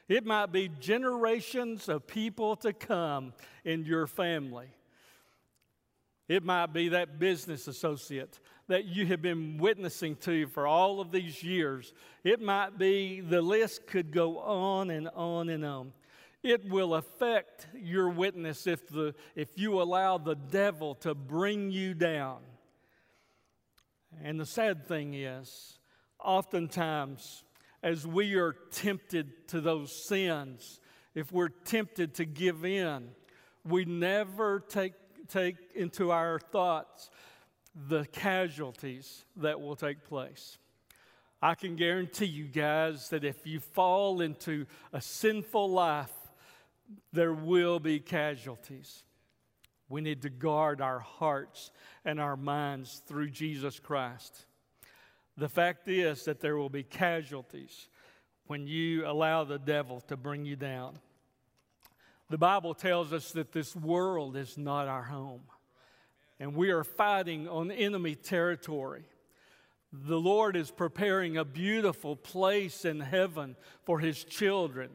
It 0.07 0.25
might 0.25 0.51
be 0.51 0.71
generations 0.79 1.87
of 1.87 2.07
people 2.07 2.55
to 2.55 2.73
come 2.73 3.31
in 3.63 3.85
your 3.85 4.07
family. 4.07 4.69
It 6.29 6.45
might 6.45 6.67
be 6.67 6.89
that 6.89 7.19
business 7.19 7.67
associate 7.67 8.39
that 8.67 8.85
you 8.85 9.07
have 9.07 9.21
been 9.21 9.57
witnessing 9.57 10.15
to 10.17 10.45
for 10.47 10.67
all 10.67 11.01
of 11.01 11.11
these 11.11 11.43
years. 11.43 11.91
It 12.23 12.39
might 12.39 12.77
be 12.77 13.19
the 13.19 13.41
list 13.41 13.87
could 13.87 14.11
go 14.11 14.37
on 14.37 14.91
and 14.91 15.09
on 15.09 15.49
and 15.49 15.65
on. 15.65 15.91
It 16.43 16.69
will 16.69 16.93
affect 16.93 17.67
your 17.73 18.09
witness 18.09 18.67
if, 18.67 18.87
the, 18.87 19.15
if 19.35 19.57
you 19.57 19.81
allow 19.81 20.19
the 20.19 20.35
devil 20.35 20.95
to 20.95 21.15
bring 21.15 21.71
you 21.71 21.95
down. 21.95 22.37
And 24.23 24.39
the 24.39 24.45
sad 24.45 24.87
thing 24.87 25.15
is, 25.15 25.79
oftentimes, 26.23 27.43
as 27.81 28.05
we 28.05 28.35
are 28.35 28.53
tempted 28.71 29.47
to 29.49 29.61
those 29.61 29.91
sins, 29.91 30.79
if 31.15 31.31
we're 31.31 31.49
tempted 31.49 32.13
to 32.15 32.25
give 32.25 32.63
in, 32.65 33.09
we 33.65 33.85
never 33.85 34.59
take, 34.59 34.93
take 35.29 35.55
into 35.75 36.11
our 36.11 36.39
thoughts 36.39 37.09
the 37.87 38.05
casualties 38.05 39.25
that 39.37 39.61
will 39.61 39.75
take 39.75 40.03
place. 40.03 40.57
I 41.41 41.55
can 41.55 41.75
guarantee 41.75 42.25
you 42.25 42.45
guys 42.45 43.09
that 43.09 43.23
if 43.23 43.47
you 43.47 43.59
fall 43.59 44.19
into 44.19 44.65
a 44.91 44.99
sinful 44.99 45.69
life, 45.69 46.11
there 47.13 47.33
will 47.33 47.79
be 47.79 47.99
casualties. 47.99 49.03
We 49.87 50.01
need 50.01 50.21
to 50.23 50.29
guard 50.29 50.81
our 50.81 50.99
hearts 50.99 51.71
and 52.03 52.19
our 52.19 52.35
minds 52.35 53.01
through 53.07 53.29
Jesus 53.29 53.79
Christ. 53.79 54.45
The 55.37 55.49
fact 55.49 55.87
is 55.87 56.25
that 56.25 56.41
there 56.41 56.57
will 56.57 56.69
be 56.69 56.83
casualties 56.83 57.87
when 58.47 58.67
you 58.67 59.07
allow 59.07 59.45
the 59.45 59.59
devil 59.59 60.01
to 60.01 60.17
bring 60.17 60.43
you 60.43 60.55
down. 60.55 60.99
The 62.29 62.37
Bible 62.37 62.75
tells 62.75 63.11
us 63.11 63.31
that 63.31 63.51
this 63.51 63.75
world 63.75 64.37
is 64.37 64.57
not 64.57 64.87
our 64.87 65.03
home, 65.03 65.41
and 66.39 66.55
we 66.55 66.69
are 66.69 66.83
fighting 66.83 67.47
on 67.47 67.71
enemy 67.71 68.13
territory. 68.13 69.05
The 69.91 70.19
Lord 70.19 70.55
is 70.55 70.69
preparing 70.69 71.37
a 71.37 71.43
beautiful 71.45 72.15
place 72.15 72.85
in 72.85 72.99
heaven 72.99 73.55
for 73.83 73.99
His 73.99 74.23
children. 74.23 74.91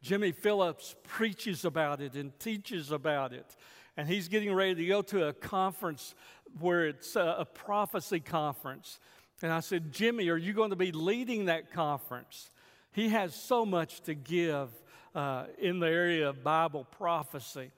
Jimmy 0.00 0.32
Phillips 0.32 0.94
preaches 1.02 1.66
about 1.66 2.00
it 2.00 2.14
and 2.14 2.38
teaches 2.38 2.90
about 2.90 3.32
it. 3.32 3.56
and 3.96 4.08
he's 4.08 4.28
getting 4.28 4.54
ready 4.54 4.76
to 4.76 4.86
go 4.86 5.02
to 5.02 5.26
a 5.26 5.32
conference 5.32 6.14
where 6.60 6.86
it's 6.86 7.16
a, 7.16 7.36
a 7.40 7.44
prophecy 7.44 8.20
conference. 8.20 9.00
And 9.42 9.52
I 9.52 9.60
said, 9.60 9.92
Jimmy, 9.92 10.28
are 10.30 10.36
you 10.36 10.52
going 10.52 10.70
to 10.70 10.76
be 10.76 10.92
leading 10.92 11.46
that 11.46 11.72
conference? 11.72 12.50
He 12.92 13.08
has 13.10 13.34
so 13.34 13.66
much 13.66 14.00
to 14.02 14.14
give 14.14 14.70
uh, 15.14 15.44
in 15.58 15.80
the 15.80 15.86
area 15.86 16.28
of 16.28 16.42
Bible 16.42 16.84
prophecy. 16.84 17.70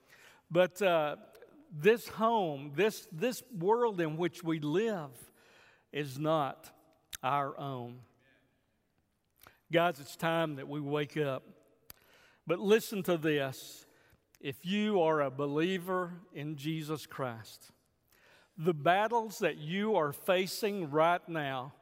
But 0.51 0.81
uh, 0.83 1.17
this 1.73 2.09
home, 2.09 2.73
this, 2.75 3.07
this 3.13 3.43
world 3.57 4.01
in 4.01 4.17
which 4.17 4.43
we 4.43 4.61
live, 4.61 5.11
is 5.93 6.19
not 6.19 6.71
our 7.23 7.59
own. 7.59 7.99
Guys, 9.73 10.01
it's 10.01 10.17
time 10.17 10.57
that 10.57 10.69
we 10.69 10.81
wake 10.81 11.17
up. 11.17 11.45
But 12.47 12.59
listen 12.59 13.03
to 13.05 13.17
this 13.17 13.87
if 14.41 14.65
you 14.65 15.03
are 15.03 15.21
a 15.21 15.31
believer 15.31 16.15
in 16.35 16.57
Jesus 16.57 17.07
Christ, 17.07 17.71
the 18.57 18.75
battles 18.75 19.39
that 19.39 19.59
you 19.59 19.97
are 19.97 20.13
facing 20.13 20.91
right 20.91 21.27
now 21.29 21.73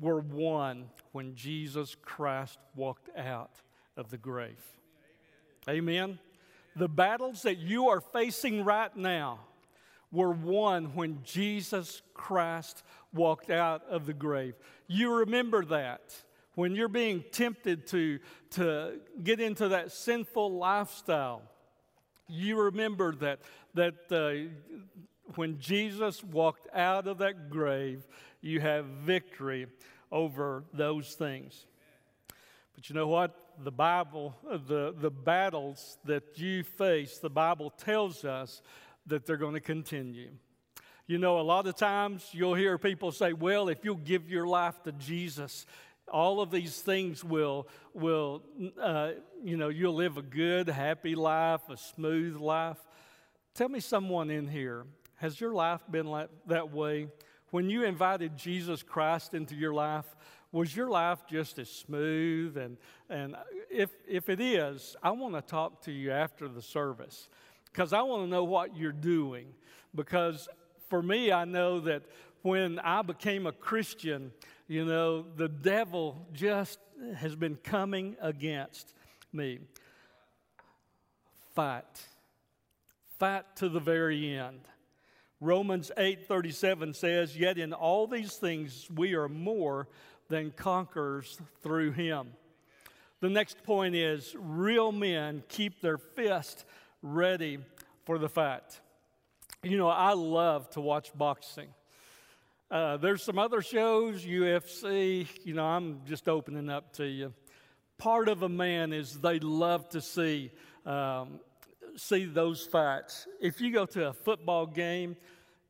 were 0.00 0.20
won 0.20 0.90
when 1.12 1.34
Jesus 1.34 1.96
Christ 2.00 2.58
walked 2.74 3.10
out 3.16 3.60
of 3.96 4.10
the 4.10 4.16
grave. 4.16 4.77
Amen. 5.68 6.18
The 6.76 6.88
battles 6.88 7.42
that 7.42 7.58
you 7.58 7.88
are 7.88 8.00
facing 8.00 8.64
right 8.64 8.96
now 8.96 9.40
were 10.10 10.30
won 10.30 10.94
when 10.94 11.18
Jesus 11.24 12.00
Christ 12.14 12.82
walked 13.12 13.50
out 13.50 13.82
of 13.90 14.06
the 14.06 14.14
grave. 14.14 14.54
You 14.86 15.12
remember 15.16 15.64
that 15.66 16.00
when 16.54 16.74
you're 16.74 16.88
being 16.88 17.22
tempted 17.32 17.86
to, 17.88 18.18
to 18.50 19.00
get 19.22 19.40
into 19.40 19.68
that 19.68 19.92
sinful 19.92 20.56
lifestyle. 20.56 21.42
You 22.28 22.62
remember 22.62 23.14
that, 23.16 23.40
that 23.74 23.94
uh, 24.10 24.50
when 25.34 25.60
Jesus 25.60 26.24
walked 26.24 26.66
out 26.74 27.06
of 27.06 27.18
that 27.18 27.50
grave, 27.50 28.06
you 28.40 28.60
have 28.60 28.86
victory 28.86 29.66
over 30.10 30.64
those 30.72 31.14
things. 31.14 31.66
But 32.74 32.88
you 32.88 32.94
know 32.94 33.08
what? 33.08 33.36
The 33.60 33.72
Bible, 33.72 34.36
the, 34.44 34.94
the 34.96 35.10
battles 35.10 35.98
that 36.04 36.38
you 36.38 36.62
face, 36.62 37.18
the 37.18 37.30
Bible 37.30 37.70
tells 37.70 38.24
us 38.24 38.62
that 39.06 39.26
they're 39.26 39.36
going 39.36 39.54
to 39.54 39.60
continue. 39.60 40.30
You 41.06 41.18
know, 41.18 41.40
a 41.40 41.42
lot 41.42 41.66
of 41.66 41.74
times 41.74 42.28
you'll 42.32 42.54
hear 42.54 42.78
people 42.78 43.10
say, 43.10 43.32
well, 43.32 43.68
if 43.68 43.84
you'll 43.84 43.96
give 43.96 44.30
your 44.30 44.46
life 44.46 44.82
to 44.84 44.92
Jesus, 44.92 45.66
all 46.06 46.40
of 46.40 46.50
these 46.50 46.80
things 46.80 47.24
will, 47.24 47.66
will 47.94 48.42
uh, 48.80 49.12
you 49.42 49.56
know, 49.56 49.68
you'll 49.70 49.94
live 49.94 50.18
a 50.18 50.22
good, 50.22 50.68
happy 50.68 51.14
life, 51.14 51.62
a 51.68 51.76
smooth 51.76 52.36
life. 52.36 52.78
Tell 53.54 53.68
me 53.68 53.80
someone 53.80 54.30
in 54.30 54.46
here, 54.46 54.86
has 55.16 55.40
your 55.40 55.52
life 55.52 55.80
been 55.90 56.06
like 56.06 56.28
that 56.46 56.70
way? 56.70 57.08
When 57.50 57.70
you 57.70 57.84
invited 57.84 58.36
Jesus 58.36 58.82
Christ 58.82 59.34
into 59.34 59.54
your 59.54 59.72
life, 59.72 60.04
was 60.52 60.74
your 60.74 60.88
life 60.88 61.20
just 61.28 61.58
as 61.58 61.70
smooth? 61.70 62.56
And, 62.56 62.76
and 63.10 63.36
if, 63.70 63.90
if 64.06 64.28
it 64.28 64.40
is, 64.40 64.96
I 65.02 65.10
want 65.10 65.34
to 65.34 65.42
talk 65.42 65.82
to 65.82 65.92
you 65.92 66.10
after 66.10 66.48
the 66.48 66.62
service 66.62 67.28
because 67.72 67.92
I 67.92 68.02
want 68.02 68.24
to 68.24 68.28
know 68.28 68.44
what 68.44 68.76
you're 68.76 68.92
doing. 68.92 69.48
Because 69.94 70.48
for 70.88 71.02
me, 71.02 71.32
I 71.32 71.44
know 71.44 71.80
that 71.80 72.02
when 72.42 72.78
I 72.78 73.02
became 73.02 73.46
a 73.46 73.52
Christian, 73.52 74.32
you 74.66 74.84
know, 74.84 75.22
the 75.36 75.48
devil 75.48 76.26
just 76.32 76.78
has 77.16 77.34
been 77.34 77.56
coming 77.56 78.16
against 78.20 78.94
me. 79.32 79.58
Fight. 81.54 82.06
Fight 83.18 83.44
to 83.56 83.68
the 83.68 83.80
very 83.80 84.36
end. 84.36 84.60
Romans 85.40 85.92
8:37 85.96 86.94
says, 86.94 87.36
"Yet 87.36 87.58
in 87.58 87.72
all 87.72 88.06
these 88.06 88.36
things 88.36 88.90
we 88.90 89.14
are 89.14 89.28
more 89.28 89.88
than 90.28 90.50
conquers 90.50 91.40
through 91.62 91.92
him." 91.92 92.32
The 93.20 93.28
next 93.28 93.62
point 93.64 93.94
is 93.94 94.34
real 94.38 94.92
men 94.92 95.42
keep 95.48 95.80
their 95.80 95.98
fist 95.98 96.64
ready 97.02 97.58
for 98.04 98.18
the 98.18 98.28
fight. 98.28 98.80
You 99.62 99.76
know, 99.76 99.88
I 99.88 100.12
love 100.12 100.70
to 100.70 100.80
watch 100.80 101.10
boxing. 101.16 101.68
Uh, 102.70 102.96
there's 102.98 103.22
some 103.22 103.38
other 103.38 103.62
shows, 103.62 104.24
UFC, 104.24 105.26
you 105.42 105.54
know, 105.54 105.64
I'm 105.64 106.02
just 106.06 106.28
opening 106.28 106.68
up 106.68 106.92
to 106.94 107.06
you. 107.06 107.32
Part 107.96 108.28
of 108.28 108.42
a 108.42 108.48
man 108.48 108.92
is 108.92 109.18
they 109.18 109.40
love 109.40 109.88
to 109.90 110.00
see 110.00 110.52
um, 110.86 111.40
see 111.96 112.24
those 112.24 112.64
fights. 112.64 113.26
If 113.40 113.60
you 113.60 113.72
go 113.72 113.86
to 113.86 114.08
a 114.08 114.12
football 114.12 114.66
game, 114.66 115.16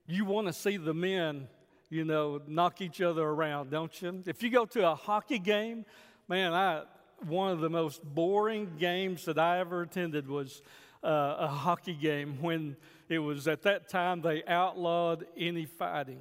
you 0.07 0.25
want 0.25 0.47
to 0.47 0.53
see 0.53 0.77
the 0.77 0.95
men, 0.95 1.49
you 1.91 2.05
know, 2.05 2.41
knock 2.47 2.81
each 2.81 3.01
other 3.01 3.23
around, 3.23 3.71
don't 3.71 4.03
you? 4.03 4.23
If 4.27 4.43
you 4.43 4.51
go 4.51 4.67
to 4.67 4.91
a 4.91 4.95
hockey 4.95 5.39
game, 5.39 5.85
man, 6.29 6.53
I 6.53 6.83
one 7.27 7.51
of 7.51 7.61
the 7.61 7.71
most 7.71 8.03
boring 8.05 8.71
games 8.79 9.25
that 9.25 9.39
I 9.39 9.59
ever 9.59 9.83
attended 9.83 10.29
was 10.29 10.63
uh, 11.03 11.37
a 11.39 11.49
hockey 11.49 11.95
game 11.95 12.39
when 12.41 12.77
it 13.09 13.19
was 13.19 13.49
at 13.49 13.63
that 13.63 13.89
time 13.89 14.21
they 14.21 14.45
outlawed 14.45 15.27
any 15.37 15.65
fighting. 15.65 16.21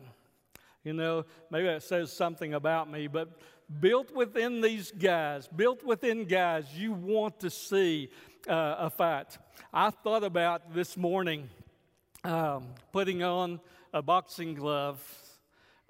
You 0.83 0.93
know, 0.93 1.25
maybe 1.51 1.67
that 1.67 1.83
says 1.83 2.11
something 2.11 2.53
about 2.53 2.89
me, 2.89 3.07
but 3.07 3.29
built 3.79 4.13
within 4.15 4.61
these 4.61 4.91
guys, 4.91 5.47
built 5.47 5.83
within 5.83 6.25
guys, 6.25 6.65
you 6.73 6.93
want 6.93 7.41
to 7.41 7.49
see 7.49 8.09
uh, 8.47 8.75
a 8.79 8.89
fight. 8.89 9.37
I 9.73 9.89
thought 9.89 10.23
about 10.23 10.73
this 10.73 10.95
morning 10.95 11.49
um, 12.23 12.69
putting 12.91 13.21
on 13.21 13.59
a 13.93 14.01
boxing 14.01 14.55
glove 14.55 15.03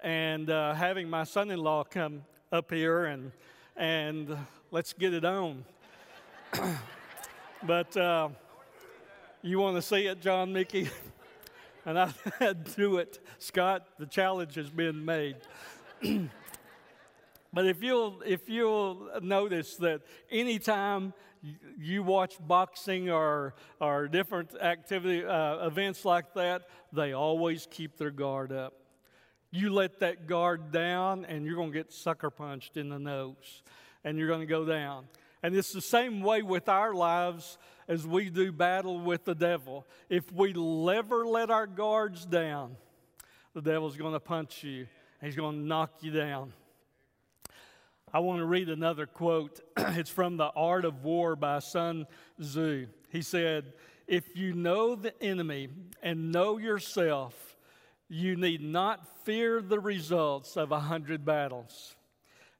and 0.00 0.50
uh, 0.50 0.74
having 0.74 1.08
my 1.08 1.24
son 1.24 1.50
in 1.50 1.58
law 1.58 1.84
come 1.84 2.22
up 2.52 2.70
here 2.70 3.06
and, 3.06 3.32
and 3.76 4.36
let's 4.70 4.92
get 4.92 5.12
it 5.12 5.24
on. 5.24 5.64
but 7.62 7.96
uh, 7.96 8.28
you 9.42 9.58
want 9.58 9.76
to 9.76 9.82
see 9.82 10.06
it, 10.06 10.20
John 10.20 10.52
Mickey? 10.52 10.88
and 11.84 11.98
I 11.98 12.12
do 12.76 12.98
it. 12.98 13.18
Scott, 13.38 13.86
the 13.98 14.06
challenge 14.06 14.54
has 14.54 14.70
been 14.70 15.04
made. 15.04 15.36
but 17.52 17.66
if 17.66 17.82
you'll, 17.82 18.22
if 18.24 18.48
you'll 18.48 19.08
notice 19.20 19.76
that 19.76 20.02
anytime 20.30 21.12
you 21.78 22.02
watch 22.02 22.36
boxing 22.46 23.10
or, 23.10 23.54
or 23.80 24.08
different 24.08 24.54
activity 24.60 25.24
uh, 25.24 25.66
events 25.66 26.04
like 26.04 26.34
that, 26.34 26.68
they 26.92 27.12
always 27.12 27.66
keep 27.70 27.96
their 27.96 28.10
guard 28.10 28.52
up. 28.52 28.74
You 29.50 29.70
let 29.72 30.00
that 30.00 30.26
guard 30.26 30.72
down, 30.72 31.24
and 31.24 31.44
you're 31.44 31.56
going 31.56 31.72
to 31.72 31.78
get 31.78 31.92
sucker 31.92 32.30
punched 32.30 32.76
in 32.76 32.88
the 32.88 32.98
nose, 32.98 33.62
and 34.04 34.18
you're 34.18 34.28
going 34.28 34.40
to 34.40 34.46
go 34.46 34.64
down. 34.64 35.06
And 35.42 35.54
it's 35.54 35.72
the 35.72 35.80
same 35.80 36.20
way 36.20 36.42
with 36.42 36.68
our 36.68 36.92
lives 36.92 37.58
as 37.86 38.06
we 38.06 38.28
do 38.28 38.52
battle 38.52 38.98
with 39.00 39.24
the 39.24 39.34
devil. 39.34 39.86
If 40.08 40.30
we 40.32 40.50
ever 40.50 41.24
let 41.24 41.50
our 41.50 41.66
guards 41.66 42.26
down, 42.26 42.76
the 43.54 43.62
devil's 43.62 43.96
going 43.96 44.12
to 44.12 44.20
punch 44.20 44.62
you, 44.62 44.86
he's 45.20 45.36
going 45.36 45.60
to 45.60 45.66
knock 45.66 45.92
you 46.02 46.10
down. 46.10 46.52
I 48.12 48.20
want 48.20 48.40
to 48.40 48.46
read 48.46 48.68
another 48.68 49.06
quote. 49.06 49.60
it's 49.76 50.10
from 50.10 50.38
The 50.38 50.50
Art 50.56 50.84
of 50.84 51.04
War 51.04 51.36
by 51.36 51.58
Sun 51.58 52.06
Tzu. 52.40 52.86
He 53.10 53.22
said, 53.22 53.72
If 54.06 54.36
you 54.36 54.54
know 54.54 54.94
the 54.94 55.20
enemy 55.22 55.68
and 56.02 56.32
know 56.32 56.56
yourself, 56.56 57.47
you 58.08 58.36
need 58.36 58.62
not 58.62 59.24
fear 59.24 59.60
the 59.60 59.80
results 59.80 60.56
of 60.56 60.72
a 60.72 60.80
hundred 60.80 61.24
battles. 61.24 61.94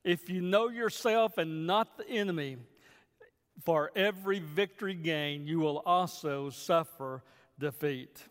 If 0.04 0.28
you 0.28 0.40
know 0.40 0.68
yourself 0.68 1.38
and 1.38 1.66
not 1.66 1.98
the 1.98 2.08
enemy, 2.08 2.58
for 3.64 3.90
every 3.96 4.38
victory 4.38 4.94
gained, 4.94 5.48
you 5.48 5.58
will 5.58 5.78
also 5.78 6.50
suffer 6.50 7.22
defeat. 7.58 8.22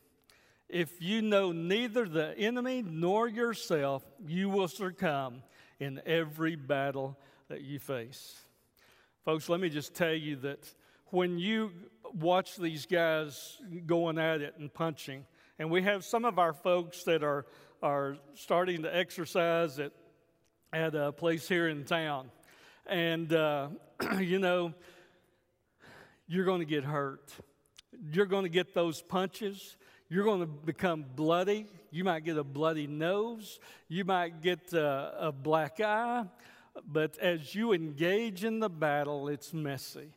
If 0.69 1.01
you 1.01 1.21
know 1.21 1.51
neither 1.51 2.07
the 2.07 2.37
enemy 2.37 2.83
nor 2.85 3.27
yourself, 3.27 4.03
you 4.25 4.49
will 4.49 4.67
succumb 4.67 5.43
in 5.79 6.01
every 6.05 6.55
battle 6.55 7.17
that 7.49 7.61
you 7.61 7.79
face. 7.79 8.39
Folks, 9.23 9.49
let 9.49 9.59
me 9.59 9.69
just 9.69 9.93
tell 9.93 10.13
you 10.13 10.35
that 10.37 10.73
when 11.07 11.37
you 11.37 11.71
watch 12.13 12.55
these 12.57 12.85
guys 12.85 13.57
going 13.85 14.17
at 14.17 14.41
it 14.41 14.55
and 14.57 14.73
punching, 14.73 15.25
and 15.59 15.71
we 15.71 15.81
have 15.81 16.05
some 16.05 16.23
of 16.23 16.37
our 16.37 16.53
folks 16.53 17.03
that 17.03 17.23
are, 17.23 17.45
are 17.81 18.17
starting 18.35 18.83
to 18.83 18.95
exercise 18.95 19.79
at, 19.79 19.91
at 20.71 20.93
a 20.93 21.11
place 21.11 21.47
here 21.47 21.67
in 21.67 21.83
town. 21.83 22.29
And, 22.85 23.33
uh, 23.33 23.69
you 24.19 24.37
know, 24.37 24.73
you're 26.27 26.45
going 26.45 26.59
to 26.59 26.65
get 26.65 26.83
hurt. 26.83 27.31
You're 28.11 28.27
going 28.27 28.43
to 28.43 28.49
get 28.49 28.75
those 28.75 29.01
punches. 29.01 29.77
You're 30.09 30.25
going 30.25 30.41
to 30.41 30.45
become 30.45 31.05
bloody. 31.15 31.65
You 31.89 32.03
might 32.03 32.23
get 32.23 32.37
a 32.37 32.43
bloody 32.43 32.85
nose. 32.85 33.59
You 33.87 34.05
might 34.05 34.41
get 34.41 34.73
a, 34.73 35.27
a 35.27 35.31
black 35.31 35.79
eye. 35.79 36.25
But 36.85 37.17
as 37.17 37.55
you 37.55 37.73
engage 37.73 38.43
in 38.43 38.59
the 38.59 38.69
battle, 38.69 39.27
it's 39.27 39.53
messy. 39.53 40.09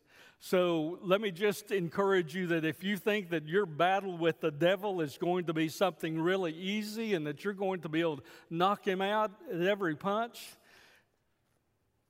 So 0.42 0.98
let 1.02 1.20
me 1.20 1.30
just 1.30 1.70
encourage 1.70 2.34
you 2.34 2.46
that 2.46 2.64
if 2.64 2.82
you 2.82 2.96
think 2.96 3.28
that 3.28 3.46
your 3.46 3.66
battle 3.66 4.16
with 4.16 4.40
the 4.40 4.50
devil 4.50 5.02
is 5.02 5.18
going 5.18 5.44
to 5.44 5.52
be 5.52 5.68
something 5.68 6.18
really 6.18 6.54
easy 6.54 7.12
and 7.12 7.26
that 7.26 7.44
you're 7.44 7.52
going 7.52 7.82
to 7.82 7.90
be 7.90 8.00
able 8.00 8.16
to 8.16 8.22
knock 8.48 8.86
him 8.86 9.02
out 9.02 9.32
at 9.52 9.60
every 9.60 9.94
punch, 9.94 10.56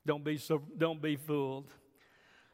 don't 0.07 0.23
be 0.23 0.38
so 0.38 0.62
don't 0.79 1.03
be 1.03 1.16
fooled. 1.16 1.73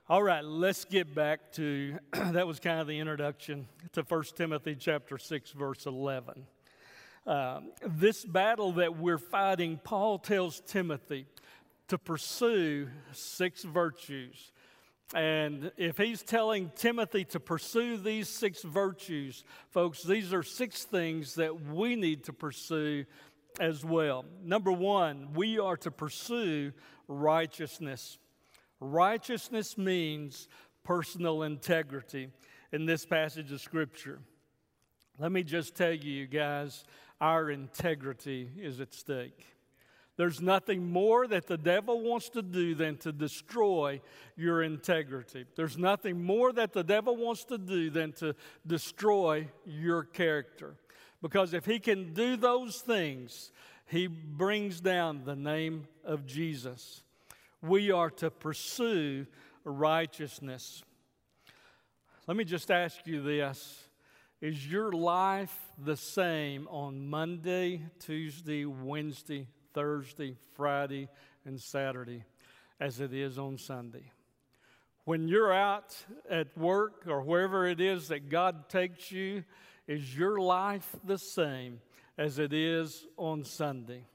All 0.08 0.22
right, 0.22 0.42
let's 0.42 0.86
get 0.86 1.14
back 1.14 1.52
to 1.52 1.98
that 2.12 2.46
was 2.46 2.58
kind 2.58 2.80
of 2.80 2.86
the 2.86 2.98
introduction 2.98 3.68
to 3.92 4.02
1 4.02 4.24
Timothy 4.34 4.76
chapter 4.76 5.18
6 5.18 5.50
verse 5.50 5.84
11. 5.84 6.46
Uh, 7.26 7.60
this 7.84 8.24
battle 8.24 8.72
that 8.72 8.96
we're 8.96 9.18
fighting, 9.18 9.78
Paul 9.84 10.18
tells 10.18 10.60
Timothy 10.60 11.26
to 11.88 11.98
pursue 11.98 12.88
six 13.12 13.62
virtues. 13.62 14.52
And 15.14 15.70
if 15.76 15.98
he's 15.98 16.22
telling 16.22 16.72
Timothy 16.74 17.24
to 17.26 17.38
pursue 17.38 17.96
these 17.96 18.28
six 18.28 18.62
virtues, 18.62 19.44
folks, 19.70 20.02
these 20.02 20.32
are 20.32 20.42
six 20.42 20.84
things 20.84 21.36
that 21.36 21.66
we 21.66 21.94
need 21.94 22.24
to 22.24 22.32
pursue 22.32 23.04
as 23.60 23.84
well. 23.84 24.24
Number 24.42 24.72
one, 24.72 25.32
we 25.34 25.58
are 25.58 25.76
to 25.78 25.90
pursue 25.90 26.72
righteousness. 27.08 28.18
Righteousness 28.80 29.78
means 29.78 30.48
personal 30.82 31.44
integrity 31.44 32.30
in 32.72 32.84
this 32.84 33.06
passage 33.06 33.52
of 33.52 33.60
Scripture. 33.60 34.20
Let 35.18 35.32
me 35.32 35.44
just 35.44 35.76
tell 35.76 35.92
you, 35.92 36.26
guys, 36.26 36.84
our 37.20 37.50
integrity 37.50 38.50
is 38.58 38.80
at 38.80 38.92
stake. 38.92 39.46
There's 40.16 40.40
nothing 40.40 40.90
more 40.90 41.26
that 41.26 41.46
the 41.46 41.58
devil 41.58 42.00
wants 42.00 42.30
to 42.30 42.42
do 42.42 42.74
than 42.74 42.96
to 42.98 43.12
destroy 43.12 44.00
your 44.34 44.62
integrity. 44.62 45.44
There's 45.56 45.76
nothing 45.76 46.24
more 46.24 46.52
that 46.54 46.72
the 46.72 46.82
devil 46.82 47.16
wants 47.16 47.44
to 47.46 47.58
do 47.58 47.90
than 47.90 48.12
to 48.14 48.34
destroy 48.66 49.48
your 49.66 50.04
character. 50.04 50.76
Because 51.20 51.52
if 51.52 51.66
he 51.66 51.78
can 51.78 52.14
do 52.14 52.36
those 52.36 52.80
things, 52.80 53.52
he 53.86 54.06
brings 54.06 54.80
down 54.80 55.24
the 55.24 55.36
name 55.36 55.86
of 56.02 56.26
Jesus. 56.26 57.02
We 57.60 57.90
are 57.90 58.10
to 58.10 58.30
pursue 58.30 59.26
righteousness. 59.64 60.82
Let 62.26 62.36
me 62.36 62.44
just 62.44 62.70
ask 62.70 63.06
you 63.06 63.22
this 63.22 63.84
Is 64.40 64.66
your 64.66 64.92
life 64.92 65.56
the 65.78 65.96
same 65.96 66.66
on 66.68 67.06
Monday, 67.08 67.82
Tuesday, 67.98 68.64
Wednesday, 68.64 69.46
Thursday, 69.76 70.34
Friday, 70.54 71.06
and 71.44 71.60
Saturday 71.60 72.24
as 72.80 72.98
it 72.98 73.12
is 73.12 73.38
on 73.38 73.58
Sunday? 73.58 74.10
When 75.04 75.28
you're 75.28 75.52
out 75.52 75.94
at 76.30 76.56
work 76.56 77.02
or 77.06 77.20
wherever 77.20 77.66
it 77.66 77.78
is 77.78 78.08
that 78.08 78.30
God 78.30 78.70
takes 78.70 79.12
you, 79.12 79.44
is 79.86 80.16
your 80.16 80.40
life 80.40 80.96
the 81.04 81.18
same 81.18 81.82
as 82.16 82.38
it 82.38 82.54
is 82.54 83.06
on 83.18 83.44
Sunday? 83.44 84.06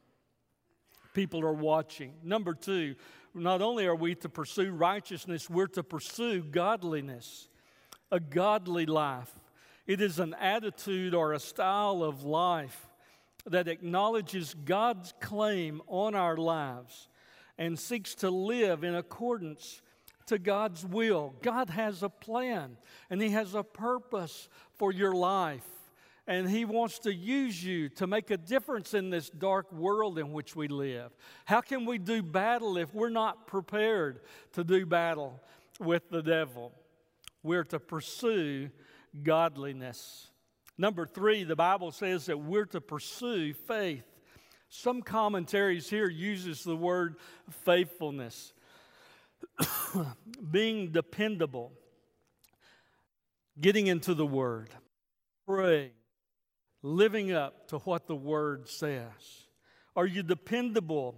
People 1.13 1.41
are 1.41 1.53
watching. 1.53 2.13
Number 2.23 2.55
two, 2.55 2.95
not 3.35 3.61
only 3.61 3.85
are 3.85 3.95
we 3.95 4.15
to 4.15 4.29
pursue 4.29 4.71
righteousness, 4.71 5.47
we're 5.47 5.67
to 5.67 5.83
pursue 5.83 6.41
godliness, 6.41 7.49
a 8.11 8.19
godly 8.19 8.87
life. 8.87 9.31
It 9.85 10.01
is 10.01 10.17
an 10.17 10.33
attitude 10.33 11.13
or 11.13 11.33
a 11.33 11.39
style 11.39 12.01
of 12.01 12.23
life 12.23 12.87
that 13.45 13.67
acknowledges 13.67 14.55
God's 14.65 15.13
claim 15.19 15.81
on 15.87 16.15
our 16.15 16.37
lives 16.37 17.09
and 17.57 17.77
seeks 17.77 18.15
to 18.15 18.29
live 18.29 18.83
in 18.83 18.95
accordance 18.95 19.81
to 20.27 20.39
God's 20.39 20.85
will. 20.85 21.35
God 21.41 21.69
has 21.69 22.03
a 22.03 22.09
plan 22.09 22.77
and 23.09 23.21
He 23.21 23.29
has 23.29 23.53
a 23.53 23.63
purpose 23.63 24.49
for 24.73 24.91
your 24.91 25.13
life. 25.13 25.65
And 26.27 26.49
He 26.49 26.65
wants 26.65 26.99
to 26.99 27.13
use 27.13 27.63
you 27.63 27.89
to 27.89 28.07
make 28.07 28.31
a 28.31 28.37
difference 28.37 28.93
in 28.93 29.09
this 29.09 29.29
dark 29.29 29.71
world 29.73 30.17
in 30.17 30.31
which 30.31 30.55
we 30.55 30.67
live. 30.67 31.11
How 31.45 31.61
can 31.61 31.85
we 31.85 31.97
do 31.97 32.23
battle 32.23 32.77
if 32.77 32.93
we're 32.93 33.09
not 33.09 33.47
prepared 33.47 34.21
to 34.53 34.63
do 34.63 34.85
battle 34.85 35.39
with 35.79 36.09
the 36.09 36.21
devil? 36.21 36.71
We're 37.43 37.65
to 37.65 37.79
pursue 37.79 38.69
godliness. 39.23 40.30
Number 40.81 41.05
three, 41.05 41.43
the 41.43 41.55
Bible 41.55 41.91
says 41.91 42.25
that 42.25 42.39
we're 42.39 42.65
to 42.65 42.81
pursue 42.81 43.53
faith. 43.53 44.03
Some 44.67 45.03
commentaries 45.03 45.87
here 45.87 46.09
uses 46.09 46.63
the 46.63 46.75
word 46.75 47.17
faithfulness, 47.63 48.51
being 50.51 50.91
dependable, 50.91 51.71
getting 53.59 53.85
into 53.85 54.15
the 54.15 54.25
word, 54.25 54.69
praying, 55.45 55.91
living 56.81 57.31
up 57.31 57.67
to 57.67 57.77
what 57.77 58.07
the 58.07 58.15
word 58.15 58.67
says. 58.67 59.45
Are 59.95 60.07
you 60.07 60.23
dependable 60.23 61.13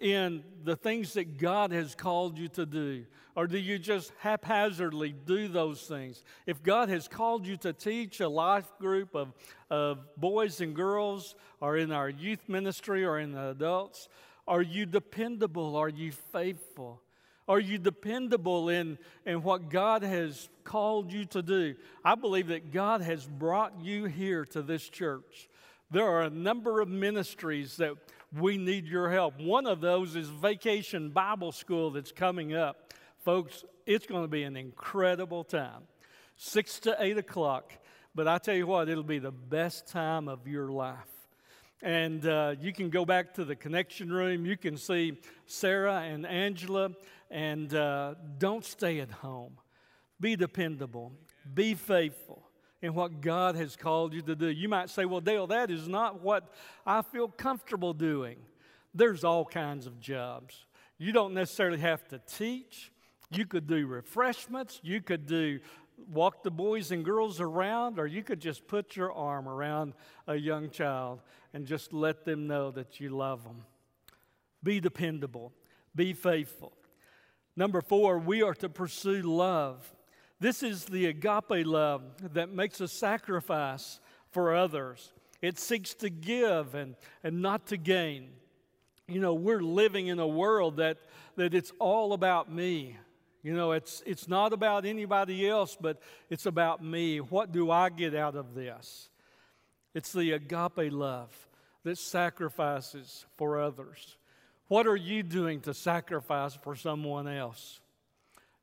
in 0.00 0.42
the 0.64 0.76
things 0.76 1.12
that 1.12 1.38
God 1.38 1.72
has 1.72 1.94
called 1.94 2.38
you 2.38 2.48
to 2.48 2.66
do? 2.66 3.04
Or 3.36 3.46
do 3.46 3.58
you 3.58 3.78
just 3.78 4.12
haphazardly 4.18 5.14
do 5.26 5.48
those 5.48 5.82
things? 5.82 6.24
If 6.46 6.62
God 6.62 6.88
has 6.88 7.06
called 7.06 7.46
you 7.46 7.56
to 7.58 7.72
teach 7.72 8.20
a 8.20 8.28
life 8.28 8.70
group 8.78 9.14
of, 9.14 9.32
of 9.70 9.98
boys 10.16 10.60
and 10.60 10.74
girls, 10.74 11.34
or 11.60 11.76
in 11.76 11.92
our 11.92 12.08
youth 12.08 12.48
ministry, 12.48 13.04
or 13.04 13.18
in 13.18 13.32
the 13.32 13.50
adults, 13.50 14.08
are 14.48 14.62
you 14.62 14.84
dependable? 14.84 15.76
Are 15.76 15.88
you 15.88 16.12
faithful? 16.32 17.00
Are 17.46 17.60
you 17.60 17.78
dependable 17.78 18.68
in, 18.68 18.98
in 19.26 19.42
what 19.42 19.70
God 19.70 20.02
has 20.02 20.48
called 20.64 21.12
you 21.12 21.24
to 21.26 21.42
do? 21.42 21.74
I 22.04 22.14
believe 22.14 22.48
that 22.48 22.72
God 22.72 23.00
has 23.00 23.26
brought 23.26 23.80
you 23.80 24.04
here 24.04 24.44
to 24.46 24.62
this 24.62 24.88
church. 24.88 25.48
There 25.90 26.06
are 26.06 26.22
a 26.22 26.30
number 26.30 26.80
of 26.80 26.88
ministries 26.88 27.76
that 27.78 27.94
we 28.36 28.58
need 28.58 28.86
your 28.86 29.10
help. 29.10 29.40
One 29.40 29.66
of 29.66 29.80
those 29.80 30.16
is 30.16 30.28
Vacation 30.28 31.10
Bible 31.10 31.52
School 31.52 31.90
that's 31.90 32.12
coming 32.12 32.54
up. 32.54 32.92
Folks, 33.24 33.64
it's 33.86 34.06
going 34.06 34.22
to 34.22 34.28
be 34.28 34.44
an 34.44 34.56
incredible 34.56 35.44
time. 35.44 35.82
Six 36.36 36.78
to 36.80 36.96
eight 37.00 37.18
o'clock. 37.18 37.72
But 38.14 38.28
I 38.28 38.38
tell 38.38 38.54
you 38.54 38.66
what, 38.66 38.88
it'll 38.88 39.02
be 39.04 39.18
the 39.18 39.30
best 39.30 39.86
time 39.86 40.28
of 40.28 40.46
your 40.46 40.68
life. 40.68 40.96
And 41.82 42.26
uh, 42.26 42.54
you 42.60 42.72
can 42.72 42.90
go 42.90 43.04
back 43.04 43.34
to 43.34 43.44
the 43.44 43.56
connection 43.56 44.12
room. 44.12 44.44
You 44.44 44.56
can 44.56 44.76
see 44.76 45.18
Sarah 45.46 46.00
and 46.00 46.26
Angela. 46.26 46.90
And 47.30 47.72
uh, 47.74 48.14
don't 48.38 48.64
stay 48.64 49.00
at 49.00 49.10
home. 49.10 49.56
Be 50.20 50.36
dependable. 50.36 51.12
Be 51.54 51.74
faithful 51.74 52.49
in 52.82 52.94
what 52.94 53.20
God 53.20 53.56
has 53.56 53.76
called 53.76 54.14
you 54.14 54.22
to 54.22 54.34
do. 54.34 54.46
You 54.46 54.68
might 54.68 54.90
say, 54.90 55.04
well, 55.04 55.20
Dale, 55.20 55.46
that 55.48 55.70
is 55.70 55.88
not 55.88 56.22
what 56.22 56.52
I 56.86 57.02
feel 57.02 57.28
comfortable 57.28 57.92
doing. 57.92 58.36
There's 58.94 59.24
all 59.24 59.44
kinds 59.44 59.86
of 59.86 60.00
jobs. 60.00 60.66
You 60.98 61.12
don't 61.12 61.34
necessarily 61.34 61.78
have 61.78 62.06
to 62.08 62.18
teach. 62.18 62.90
You 63.30 63.46
could 63.46 63.66
do 63.66 63.86
refreshments. 63.86 64.80
You 64.82 65.00
could 65.00 65.26
do 65.26 65.60
walk 66.08 66.42
the 66.42 66.50
boys 66.50 66.90
and 66.90 67.04
girls 67.04 67.40
around, 67.40 67.98
or 67.98 68.06
you 68.06 68.22
could 68.22 68.40
just 68.40 68.66
put 68.66 68.96
your 68.96 69.12
arm 69.12 69.48
around 69.48 69.94
a 70.26 70.34
young 70.34 70.70
child 70.70 71.20
and 71.52 71.66
just 71.66 71.92
let 71.92 72.24
them 72.24 72.46
know 72.46 72.70
that 72.70 73.00
you 73.00 73.10
love 73.10 73.44
them. 73.44 73.64
Be 74.62 74.80
dependable, 74.80 75.52
be 75.94 76.12
faithful. 76.12 76.72
Number 77.56 77.80
four, 77.80 78.18
we 78.18 78.42
are 78.42 78.54
to 78.54 78.68
pursue 78.68 79.22
love. 79.22 79.92
This 80.40 80.62
is 80.62 80.86
the 80.86 81.06
agape 81.06 81.66
love 81.66 82.02
that 82.32 82.50
makes 82.50 82.80
a 82.80 82.88
sacrifice 82.88 84.00
for 84.30 84.54
others. 84.54 85.12
It 85.42 85.58
seeks 85.58 85.94
to 85.94 86.08
give 86.08 86.74
and, 86.74 86.96
and 87.22 87.42
not 87.42 87.66
to 87.66 87.76
gain. 87.76 88.30
You 89.06 89.20
know, 89.20 89.34
we're 89.34 89.62
living 89.62 90.06
in 90.06 90.18
a 90.18 90.26
world 90.26 90.78
that, 90.78 90.98
that 91.36 91.52
it's 91.52 91.72
all 91.78 92.14
about 92.14 92.50
me. 92.50 92.96
You 93.42 93.54
know, 93.54 93.72
it's, 93.72 94.02
it's 94.06 94.28
not 94.28 94.52
about 94.52 94.84
anybody 94.84 95.48
else, 95.48 95.76
but 95.78 96.00
it's 96.28 96.46
about 96.46 96.82
me. 96.82 97.18
What 97.18 97.52
do 97.52 97.70
I 97.70 97.90
get 97.90 98.14
out 98.14 98.36
of 98.36 98.54
this? 98.54 99.10
It's 99.94 100.12
the 100.12 100.32
agape 100.32 100.92
love 100.92 101.48
that 101.84 101.98
sacrifices 101.98 103.26
for 103.36 103.60
others. 103.60 104.16
What 104.68 104.86
are 104.86 104.96
you 104.96 105.22
doing 105.22 105.60
to 105.62 105.74
sacrifice 105.74 106.54
for 106.54 106.76
someone 106.76 107.26
else? 107.26 107.80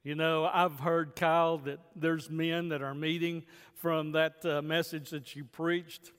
You 0.08 0.15
know, 0.15 0.46
I've 0.46 0.80
heard, 0.80 1.17
Kyle, 1.17 1.58
that 1.65 1.80
there's 1.93 2.30
men 2.30 2.70
that 2.70 2.82
are 2.82 2.96
meeting 2.96 3.43
from 3.74 4.13
that 4.13 4.36
uh, 4.46 4.62
message 4.62 5.10
that 5.10 5.36
you 5.36 5.43
preached 5.43 6.13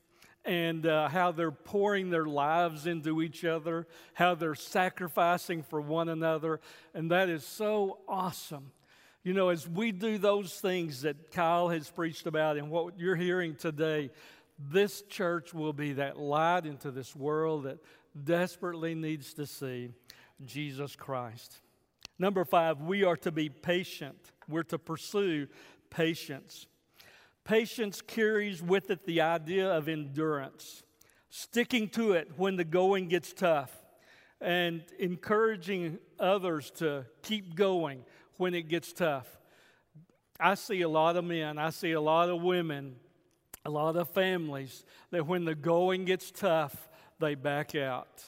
and 0.44 0.85
uh, 0.85 1.09
how 1.09 1.33
they're 1.33 1.51
pouring 1.51 2.11
their 2.11 2.27
lives 2.27 2.87
into 2.87 3.22
each 3.22 3.46
other, 3.46 3.87
how 4.12 4.35
they're 4.35 4.55
sacrificing 4.55 5.62
for 5.62 5.81
one 5.81 6.11
another. 6.11 6.61
And 6.92 7.11
that 7.12 7.31
is 7.31 7.46
so 7.46 8.01
awesome. 8.07 8.72
You 9.24 9.33
know, 9.33 9.48
as 9.48 9.66
we 9.66 9.90
do 9.90 10.18
those 10.18 10.53
things 10.53 11.01
that 11.01 11.31
Kyle 11.31 11.70
has 11.70 11.88
preached 11.88 12.27
about 12.27 12.59
and 12.59 12.68
what 12.68 12.98
you're 12.98 13.16
hearing 13.16 13.55
today, 13.55 14.11
this 14.59 15.01
church 15.01 15.55
will 15.55 15.72
be 15.72 15.94
that 15.94 16.18
light 16.18 16.66
into 16.66 16.90
this 16.90 17.16
world 17.16 17.62
that 17.62 17.79
desperately 18.22 18.94
needs 18.94 19.33
to 19.33 19.46
see 19.46 19.88
Jesus 20.44 20.94
Christ. 20.94 21.62
Number 22.18 22.44
five, 22.44 22.81
we 22.81 23.04
are 23.04 23.16
to 23.18 23.31
be 23.31 23.48
patient. 23.48 24.33
We're 24.48 24.64
to 24.64 24.78
pursue 24.78 25.46
patience. 25.90 26.66
Patience 27.44 28.02
carries 28.02 28.62
with 28.62 28.90
it 28.90 29.07
the 29.07 29.20
idea 29.20 29.70
of 29.70 29.88
endurance, 29.88 30.83
sticking 31.31 31.88
to 31.90 32.12
it 32.12 32.33
when 32.37 32.57
the 32.57 32.64
going 32.64 33.09
gets 33.09 33.33
tough, 33.33 33.72
and 34.40 34.83
encouraging 34.98 35.98
others 36.18 36.70
to 36.72 37.07
keep 37.22 37.54
going 37.54 38.04
when 38.37 38.54
it 38.54 38.68
gets 38.68 38.92
tough. 38.92 39.26
I 40.40 40.54
see 40.54 40.83
a 40.83 40.88
lot 40.88 41.16
of 41.16 41.24
men, 41.24 41.59
I 41.59 41.70
see 41.70 41.92
a 41.92 42.00
lot 42.00 42.28
of 42.28 42.42
women, 42.42 42.96
a 43.64 43.70
lot 43.70 43.96
of 43.96 44.09
families 44.11 44.85
that 45.11 45.26
when 45.26 45.44
the 45.44 45.54
going 45.54 46.04
gets 46.04 46.31
tough, 46.31 46.88
they 47.18 47.35
back 47.35 47.74
out. 47.74 48.24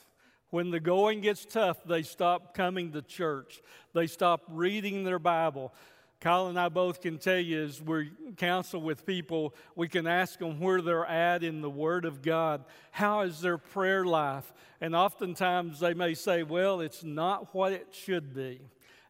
When 0.50 0.70
the 0.70 0.80
going 0.80 1.20
gets 1.20 1.44
tough, 1.44 1.82
they 1.84 2.02
stop 2.02 2.54
coming 2.54 2.92
to 2.92 3.02
church. 3.02 3.62
They 3.94 4.06
stop 4.06 4.42
reading 4.48 5.04
their 5.04 5.18
Bible. 5.18 5.72
Kyle 6.20 6.48
and 6.48 6.60
I 6.60 6.68
both 6.68 7.00
can 7.00 7.16
tell 7.18 7.38
you 7.38 7.62
as 7.62 7.80
we 7.80 8.10
counsel 8.36 8.82
with 8.82 9.06
people, 9.06 9.54
we 9.74 9.88
can 9.88 10.06
ask 10.06 10.38
them 10.38 10.60
where 10.60 10.82
they're 10.82 11.06
at 11.06 11.42
in 11.42 11.62
the 11.62 11.70
Word 11.70 12.04
of 12.04 12.20
God. 12.20 12.64
How 12.90 13.22
is 13.22 13.40
their 13.40 13.56
prayer 13.56 14.04
life? 14.04 14.52
And 14.82 14.94
oftentimes 14.94 15.80
they 15.80 15.94
may 15.94 16.12
say, 16.12 16.42
well, 16.42 16.80
it's 16.80 17.02
not 17.02 17.54
what 17.54 17.72
it 17.72 17.88
should 17.92 18.34
be. 18.34 18.60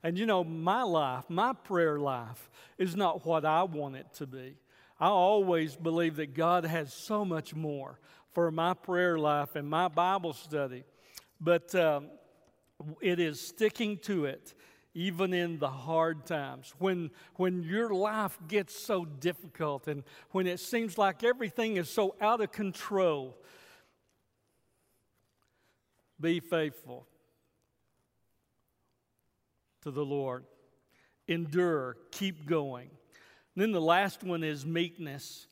And 0.04 0.16
you 0.16 0.24
know, 0.24 0.44
my 0.44 0.82
life, 0.82 1.24
my 1.28 1.52
prayer 1.52 1.98
life, 1.98 2.48
is 2.78 2.94
not 2.94 3.26
what 3.26 3.44
I 3.44 3.64
want 3.64 3.96
it 3.96 4.06
to 4.14 4.26
be. 4.26 4.56
I 5.00 5.08
always 5.08 5.74
believe 5.74 6.16
that 6.16 6.34
God 6.34 6.64
has 6.64 6.92
so 6.92 7.24
much 7.24 7.54
more 7.54 7.98
for 8.32 8.50
my 8.50 8.74
prayer 8.74 9.18
life 9.18 9.56
and 9.56 9.68
my 9.68 9.88
Bible 9.88 10.32
study. 10.32 10.84
But 11.40 11.74
um, 11.74 12.08
it 13.00 13.18
is 13.18 13.40
sticking 13.40 13.98
to 13.98 14.26
it 14.26 14.54
even 14.94 15.32
in 15.32 15.58
the 15.58 15.70
hard 15.70 16.26
times, 16.26 16.74
when, 16.78 17.10
when 17.36 17.62
your 17.62 17.90
life 17.90 18.36
gets 18.48 18.76
so 18.76 19.04
difficult 19.04 19.86
and 19.86 20.02
when 20.30 20.46
it 20.46 20.58
seems 20.58 20.98
like 20.98 21.22
everything 21.22 21.76
is 21.76 21.88
so 21.88 22.16
out 22.20 22.40
of 22.40 22.50
control, 22.50 23.38
be 26.20 26.40
faithful 26.40 27.06
to 29.82 29.90
the 29.90 30.04
Lord. 30.04 30.44
Endure, 31.28 31.96
keep 32.10 32.44
going. 32.46 32.90
And 33.54 33.62
then 33.62 33.70
the 33.72 33.80
last 33.80 34.24
one 34.24 34.42
is 34.42 34.66
meekness. 34.66 35.46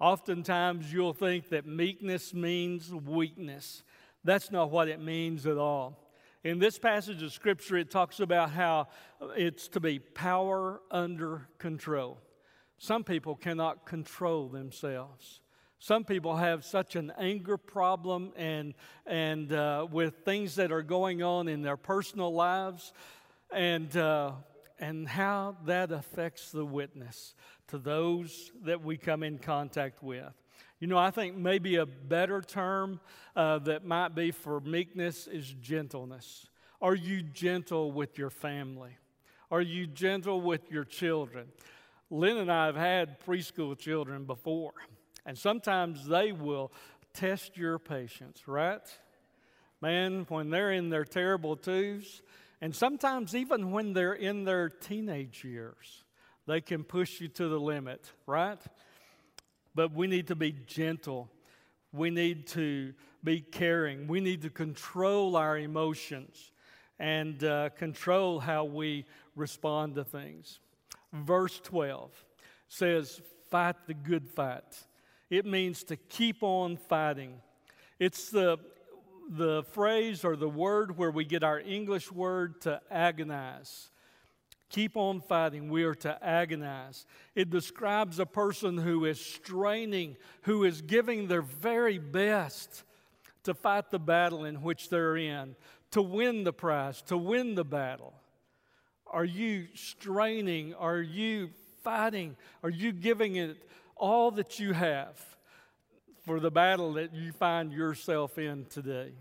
Oftentimes 0.00 0.92
you'll 0.92 1.12
think 1.12 1.50
that 1.50 1.64
meekness 1.64 2.34
means 2.34 2.92
weakness. 2.92 3.84
That's 4.24 4.50
not 4.50 4.70
what 4.70 4.88
it 4.88 5.00
means 5.00 5.46
at 5.46 5.56
all. 5.56 5.96
In 6.42 6.58
this 6.58 6.78
passage 6.78 7.22
of 7.22 7.32
Scripture, 7.32 7.76
it 7.76 7.90
talks 7.90 8.20
about 8.20 8.50
how 8.50 8.88
it's 9.36 9.68
to 9.68 9.80
be 9.80 9.98
power 9.98 10.80
under 10.90 11.48
control. 11.58 12.18
Some 12.78 13.04
people 13.04 13.36
cannot 13.36 13.84
control 13.84 14.48
themselves. 14.48 15.40
Some 15.78 16.04
people 16.04 16.36
have 16.36 16.64
such 16.64 16.96
an 16.96 17.12
anger 17.18 17.56
problem 17.56 18.32
and, 18.36 18.74
and 19.06 19.52
uh, 19.52 19.86
with 19.90 20.24
things 20.24 20.54
that 20.56 20.72
are 20.72 20.82
going 20.82 21.22
on 21.22 21.48
in 21.48 21.62
their 21.62 21.76
personal 21.76 22.32
lives 22.32 22.92
and, 23.50 23.94
uh, 23.96 24.32
and 24.78 25.08
how 25.08 25.56
that 25.64 25.90
affects 25.92 26.52
the 26.52 26.64
witness 26.64 27.34
to 27.68 27.78
those 27.78 28.50
that 28.64 28.82
we 28.82 28.96
come 28.96 29.22
in 29.22 29.38
contact 29.38 30.02
with. 30.02 30.32
You 30.80 30.86
know, 30.86 30.96
I 30.96 31.10
think 31.10 31.36
maybe 31.36 31.76
a 31.76 31.84
better 31.84 32.40
term 32.40 33.00
uh, 33.36 33.58
that 33.60 33.84
might 33.84 34.14
be 34.14 34.30
for 34.30 34.60
meekness 34.60 35.26
is 35.26 35.54
gentleness. 35.60 36.46
Are 36.80 36.94
you 36.94 37.22
gentle 37.22 37.92
with 37.92 38.16
your 38.16 38.30
family? 38.30 38.96
Are 39.50 39.60
you 39.60 39.86
gentle 39.86 40.40
with 40.40 40.70
your 40.70 40.84
children? 40.84 41.48
Lynn 42.08 42.38
and 42.38 42.50
I 42.50 42.64
have 42.64 42.76
had 42.76 43.20
preschool 43.20 43.78
children 43.78 44.24
before, 44.24 44.72
and 45.26 45.36
sometimes 45.36 46.06
they 46.06 46.32
will 46.32 46.72
test 47.12 47.58
your 47.58 47.78
patience, 47.78 48.48
right? 48.48 48.80
Man, 49.82 50.24
when 50.30 50.48
they're 50.48 50.72
in 50.72 50.88
their 50.88 51.04
terrible 51.04 51.56
twos, 51.56 52.22
and 52.62 52.74
sometimes 52.74 53.36
even 53.36 53.70
when 53.70 53.92
they're 53.92 54.14
in 54.14 54.44
their 54.44 54.70
teenage 54.70 55.44
years, 55.44 56.04
they 56.46 56.62
can 56.62 56.84
push 56.84 57.20
you 57.20 57.28
to 57.28 57.48
the 57.48 57.60
limit, 57.60 58.10
right? 58.26 58.58
But 59.74 59.92
we 59.92 60.06
need 60.06 60.28
to 60.28 60.36
be 60.36 60.52
gentle. 60.66 61.30
We 61.92 62.10
need 62.10 62.46
to 62.48 62.92
be 63.22 63.40
caring. 63.40 64.06
We 64.06 64.20
need 64.20 64.42
to 64.42 64.50
control 64.50 65.36
our 65.36 65.58
emotions 65.58 66.52
and 66.98 67.42
uh, 67.42 67.70
control 67.70 68.40
how 68.40 68.64
we 68.64 69.06
respond 69.34 69.94
to 69.94 70.04
things. 70.04 70.60
Verse 71.12 71.58
12 71.60 72.10
says, 72.68 73.20
Fight 73.50 73.76
the 73.86 73.94
good 73.94 74.28
fight. 74.28 74.86
It 75.28 75.46
means 75.46 75.82
to 75.84 75.96
keep 75.96 76.42
on 76.42 76.76
fighting. 76.76 77.34
It's 77.98 78.30
the, 78.30 78.58
the 79.28 79.64
phrase 79.72 80.24
or 80.24 80.36
the 80.36 80.48
word 80.48 80.96
where 80.96 81.10
we 81.10 81.24
get 81.24 81.42
our 81.42 81.58
English 81.58 82.12
word 82.12 82.60
to 82.62 82.80
agonize. 82.90 83.90
Keep 84.70 84.96
on 84.96 85.20
fighting. 85.20 85.68
We 85.68 85.82
are 85.82 85.96
to 85.96 86.24
agonize. 86.24 87.04
It 87.34 87.50
describes 87.50 88.18
a 88.20 88.26
person 88.26 88.78
who 88.78 89.04
is 89.04 89.20
straining, 89.20 90.16
who 90.42 90.64
is 90.64 90.80
giving 90.80 91.26
their 91.26 91.42
very 91.42 91.98
best 91.98 92.84
to 93.42 93.52
fight 93.52 93.90
the 93.90 93.98
battle 93.98 94.44
in 94.44 94.62
which 94.62 94.88
they're 94.88 95.16
in, 95.16 95.56
to 95.90 96.00
win 96.00 96.44
the 96.44 96.52
prize, 96.52 97.02
to 97.02 97.16
win 97.16 97.56
the 97.56 97.64
battle. 97.64 98.14
Are 99.08 99.24
you 99.24 99.66
straining? 99.74 100.74
Are 100.74 101.00
you 101.00 101.50
fighting? 101.82 102.36
Are 102.62 102.70
you 102.70 102.92
giving 102.92 103.36
it 103.36 103.68
all 103.96 104.30
that 104.32 104.60
you 104.60 104.72
have 104.72 105.18
for 106.24 106.38
the 106.38 106.50
battle 106.50 106.92
that 106.92 107.12
you 107.12 107.32
find 107.32 107.72
yourself 107.72 108.38
in 108.38 108.66
today? 108.66 109.14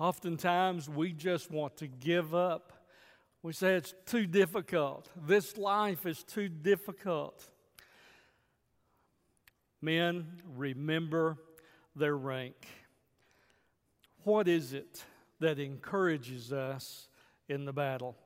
Oftentimes, 0.00 0.88
we 0.88 1.12
just 1.12 1.50
want 1.50 1.76
to 1.76 1.88
give 1.88 2.34
up 2.34 2.72
we 3.42 3.52
say 3.52 3.74
it's 3.74 3.94
too 4.06 4.26
difficult. 4.26 5.08
This 5.16 5.56
life 5.56 6.06
is 6.06 6.22
too 6.22 6.48
difficult. 6.48 7.48
Men, 9.80 10.40
remember 10.56 11.38
their 11.96 12.16
rank. 12.16 12.54
What 14.22 14.46
is 14.46 14.72
it 14.72 15.04
that 15.40 15.58
encourages 15.58 16.52
us 16.52 17.08
in 17.48 17.64
the 17.64 17.72
battle? 17.72 18.16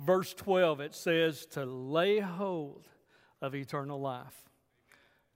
Verse 0.00 0.34
12, 0.34 0.80
it 0.80 0.94
says 0.96 1.46
to 1.46 1.64
lay 1.64 2.18
hold 2.18 2.88
of 3.40 3.54
eternal 3.54 4.00
life. 4.00 4.34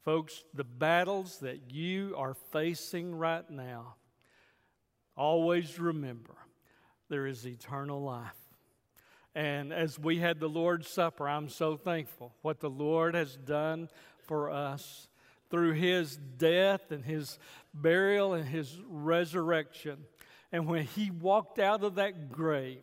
Folks, 0.04 0.42
the 0.52 0.64
battles 0.64 1.38
that 1.38 1.70
you 1.70 2.14
are 2.16 2.34
facing 2.34 3.14
right 3.14 3.48
now, 3.48 3.94
always 5.16 5.78
remember 5.78 6.34
there 7.08 7.26
is 7.26 7.46
eternal 7.46 8.02
life. 8.02 8.45
And 9.36 9.70
as 9.70 9.98
we 9.98 10.16
had 10.16 10.40
the 10.40 10.48
Lord's 10.48 10.88
Supper, 10.88 11.28
I'm 11.28 11.50
so 11.50 11.76
thankful 11.76 12.32
what 12.40 12.60
the 12.60 12.70
Lord 12.70 13.14
has 13.14 13.36
done 13.36 13.90
for 14.26 14.50
us 14.50 15.08
through 15.50 15.72
his 15.72 16.16
death 16.16 16.90
and 16.90 17.04
his 17.04 17.38
burial 17.74 18.32
and 18.32 18.48
his 18.48 18.78
resurrection. 18.88 19.98
And 20.52 20.66
when 20.66 20.84
he 20.84 21.10
walked 21.10 21.58
out 21.58 21.84
of 21.84 21.96
that 21.96 22.32
grave, 22.32 22.82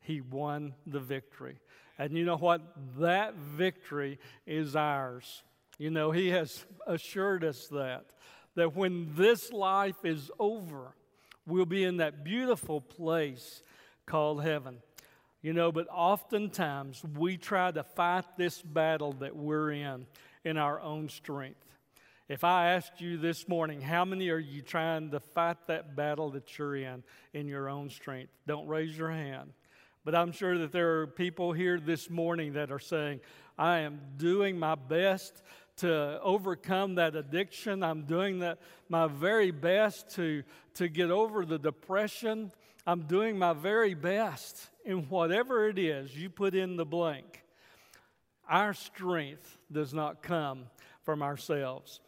he 0.00 0.20
won 0.20 0.74
the 0.88 0.98
victory. 0.98 1.60
And 2.00 2.16
you 2.16 2.24
know 2.24 2.36
what? 2.36 2.62
That 2.98 3.36
victory 3.36 4.18
is 4.44 4.74
ours. 4.74 5.44
You 5.78 5.90
know, 5.90 6.10
he 6.10 6.30
has 6.30 6.66
assured 6.84 7.44
us 7.44 7.68
that. 7.68 8.06
That 8.56 8.74
when 8.74 9.14
this 9.14 9.52
life 9.52 10.04
is 10.04 10.32
over, 10.40 10.96
we'll 11.46 11.64
be 11.64 11.84
in 11.84 11.98
that 11.98 12.24
beautiful 12.24 12.80
place 12.80 13.62
called 14.04 14.42
heaven. 14.42 14.78
You 15.42 15.52
know, 15.52 15.72
but 15.72 15.88
oftentimes 15.90 17.02
we 17.18 17.36
try 17.36 17.72
to 17.72 17.82
fight 17.82 18.24
this 18.36 18.62
battle 18.62 19.12
that 19.14 19.34
we're 19.34 19.72
in 19.72 20.06
in 20.44 20.56
our 20.56 20.80
own 20.80 21.08
strength. 21.08 21.66
If 22.28 22.44
I 22.44 22.68
asked 22.68 23.00
you 23.00 23.16
this 23.16 23.48
morning, 23.48 23.80
how 23.80 24.04
many 24.04 24.30
are 24.30 24.38
you 24.38 24.62
trying 24.62 25.10
to 25.10 25.18
fight 25.18 25.56
that 25.66 25.96
battle 25.96 26.30
that 26.30 26.56
you're 26.56 26.76
in 26.76 27.02
in 27.34 27.48
your 27.48 27.68
own 27.68 27.90
strength? 27.90 28.30
Don't 28.46 28.68
raise 28.68 28.96
your 28.96 29.10
hand. 29.10 29.52
But 30.04 30.14
I'm 30.14 30.30
sure 30.30 30.58
that 30.58 30.70
there 30.70 31.00
are 31.00 31.06
people 31.08 31.52
here 31.52 31.80
this 31.80 32.08
morning 32.08 32.52
that 32.52 32.70
are 32.70 32.78
saying, 32.78 33.18
I 33.58 33.80
am 33.80 34.00
doing 34.16 34.58
my 34.58 34.76
best 34.76 35.42
to 35.78 36.20
overcome 36.22 36.94
that 36.96 37.16
addiction. 37.16 37.82
I'm 37.82 38.02
doing 38.02 38.38
that, 38.38 38.60
my 38.88 39.08
very 39.08 39.50
best 39.50 40.10
to, 40.10 40.44
to 40.74 40.86
get 40.86 41.10
over 41.10 41.44
the 41.44 41.58
depression. 41.58 42.52
I'm 42.86 43.02
doing 43.02 43.36
my 43.38 43.52
very 43.52 43.94
best 43.94 44.68
in 44.84 45.08
whatever 45.08 45.68
it 45.68 45.78
is 45.78 46.16
you 46.16 46.30
put 46.30 46.54
in 46.54 46.76
the 46.76 46.84
blank. 46.84 47.42
Our 48.48 48.74
strength 48.74 49.58
does 49.70 49.94
not 49.94 50.22
come 50.22 50.66
from 51.02 51.22
ourselves. 51.22 52.00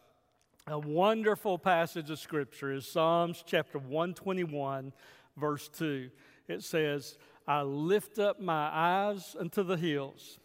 A 0.67 0.79
wonderful 0.79 1.57
passage 1.57 2.09
of 2.09 2.19
Scripture 2.19 2.73
is 2.73 2.87
Psalms 2.87 3.43
chapter 3.45 3.77
121, 3.77 4.93
verse 5.37 5.69
2. 5.69 6.09
It 6.47 6.63
says, 6.63 7.17
I 7.47 7.61
lift 7.61 8.19
up 8.19 8.41
my 8.41 8.69
eyes 8.71 9.35
unto 9.39 9.63
the 9.63 9.77
hills. 9.77 10.39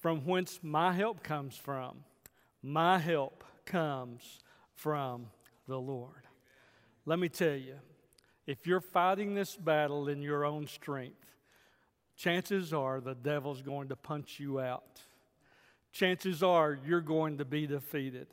from 0.00 0.24
whence 0.24 0.58
my 0.62 0.92
help 0.92 1.22
comes 1.22 1.56
from. 1.56 1.98
My 2.62 2.98
help 2.98 3.44
comes 3.64 4.40
from 4.74 5.26
the 5.68 5.78
Lord. 5.78 6.26
Let 7.04 7.18
me 7.18 7.28
tell 7.28 7.54
you, 7.54 7.76
if 8.46 8.66
you're 8.66 8.80
fighting 8.80 9.34
this 9.34 9.56
battle 9.56 10.08
in 10.08 10.22
your 10.22 10.44
own 10.44 10.66
strength, 10.66 11.19
chances 12.20 12.74
are 12.74 13.00
the 13.00 13.14
devil's 13.14 13.62
going 13.62 13.88
to 13.88 13.96
punch 13.96 14.38
you 14.38 14.60
out. 14.60 15.00
Chances 15.90 16.42
are 16.42 16.78
you're 16.86 17.00
going 17.00 17.38
to 17.38 17.44
be 17.44 17.66
defeated. 17.66 18.26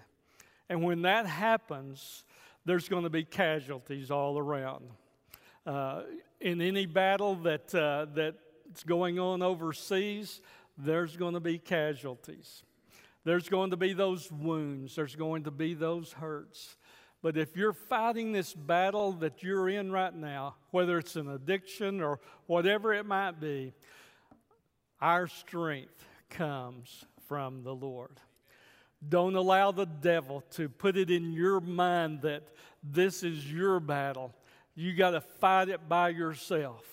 And 0.70 0.84
when 0.84 1.04
that 1.04 1.26
happens, 1.26 2.26
there's 2.66 2.90
going 2.90 3.04
to 3.04 3.10
be 3.10 3.24
casualties 3.24 4.12
all 4.12 4.38
around. 4.38 4.90
Uh, 5.66 6.02
in 6.42 6.62
any 6.62 6.86
battle 6.86 7.36
that, 7.36 7.74
uh, 7.74 8.08
that's 8.14 8.84
going 8.86 9.20
on 9.20 9.42
overseas, 9.42 10.42
there's 10.78 11.16
going 11.16 11.34
to 11.34 11.40
be 11.40 11.58
casualties. 11.58 12.64
There's 13.24 13.48
going 13.48 13.72
to 13.72 13.78
be 13.78 13.94
those 13.94 14.30
wounds. 14.32 14.96
There's 14.96 15.16
going 15.16 15.46
to 15.46 15.52
be 15.52 15.74
those 15.74 16.12
hurts. 16.12 16.76
But 17.28 17.36
if 17.36 17.58
you're 17.58 17.74
fighting 17.74 18.32
this 18.32 18.54
battle 18.54 19.12
that 19.20 19.44
you're 19.44 19.68
in 19.68 19.92
right 19.92 20.16
now, 20.16 20.56
whether 20.72 20.98
it's 20.98 21.18
an 21.18 21.30
addiction 21.30 22.00
or 22.00 22.22
whatever 22.46 22.94
it 22.94 23.06
might 23.06 23.42
be, 23.42 23.74
our 25.02 25.28
strength 25.28 26.08
comes 26.30 27.04
from 27.28 27.64
the 27.64 27.76
Lord. 27.76 28.22
Don't 29.10 29.36
allow 29.36 29.74
the 29.74 29.88
devil 29.88 30.42
to 30.52 30.70
put 30.70 30.96
it 30.96 31.12
in 31.12 31.34
your 31.34 31.60
mind 31.60 32.22
that 32.22 32.44
this 32.82 33.24
is 33.24 33.52
your 33.52 33.82
battle. 33.82 34.34
You 34.74 34.96
got 34.96 35.10
to 35.10 35.20
fight 35.20 35.68
it 35.68 35.90
by 35.90 36.08
yourself. 36.08 36.86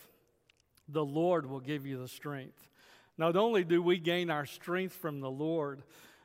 The 0.88 1.05
Lord 1.05 1.49
will 1.49 1.61
give 1.61 1.87
you 1.87 2.01
the 2.01 2.09
strength. 2.09 2.68
Not 3.16 3.37
only 3.37 3.62
do 3.62 3.81
we 3.81 3.99
gain 3.99 4.31
our 4.31 4.47
strength 4.47 4.97
from 4.97 5.20
the 5.20 5.31
Lord, 5.31 5.85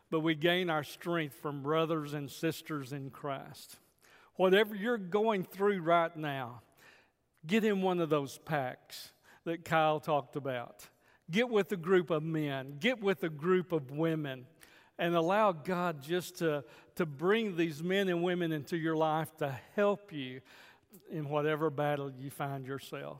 but 0.09 0.21
we 0.21 0.33
gain 0.33 0.71
our 0.71 0.83
strength 0.83 1.35
from 1.35 1.61
brothers 1.61 2.15
and 2.15 2.31
sisters 2.31 2.91
in 2.91 3.11
Christ. 3.11 3.77
Whatever 4.39 4.73
you're 4.73 4.97
going 4.97 5.43
through 5.43 5.81
right 5.81 6.15
now, 6.15 6.61
get 7.45 7.65
in 7.65 7.81
one 7.81 7.99
of 7.99 8.09
those 8.09 8.37
packs 8.37 9.11
that 9.43 9.65
Kyle 9.65 9.99
talked 9.99 10.37
about. 10.37 10.87
Get 11.29 11.49
with 11.49 11.69
a 11.73 11.75
group 11.75 12.09
of 12.09 12.23
men, 12.23 12.77
get 12.79 13.01
with 13.01 13.21
a 13.23 13.29
group 13.29 13.73
of 13.73 13.91
women, 13.91 14.45
and 14.97 15.13
allow 15.13 15.51
God 15.51 16.01
just 16.01 16.37
to, 16.37 16.63
to 16.95 17.05
bring 17.05 17.57
these 17.57 17.83
men 17.83 18.07
and 18.07 18.23
women 18.23 18.53
into 18.53 18.77
your 18.77 18.95
life 18.95 19.35
to 19.39 19.59
help 19.75 20.13
you 20.13 20.39
in 21.11 21.27
whatever 21.27 21.69
battle 21.69 22.09
you 22.09 22.29
find 22.29 22.65
yourself. 22.65 23.19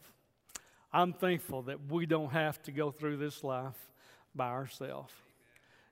I'm 0.94 1.12
thankful 1.12 1.64
that 1.64 1.92
we 1.92 2.06
don't 2.06 2.32
have 2.32 2.62
to 2.62 2.72
go 2.72 2.92
through 2.92 3.18
this 3.18 3.44
life 3.44 3.92
by 4.34 4.48
ourselves. 4.48 5.12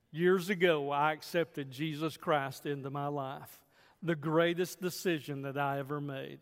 Years 0.09 0.49
ago, 0.49 0.89
I 0.89 1.11
accepted 1.11 1.69
Jesus 1.69 2.15
Christ 2.15 2.65
into 2.65 2.89
my 2.89 3.07
life 3.07 3.66
the 4.01 4.15
greatest 4.15 4.81
decision 4.81 5.41
that 5.43 5.57
I 5.57 5.79
ever 5.79 5.99
made. 5.99 6.39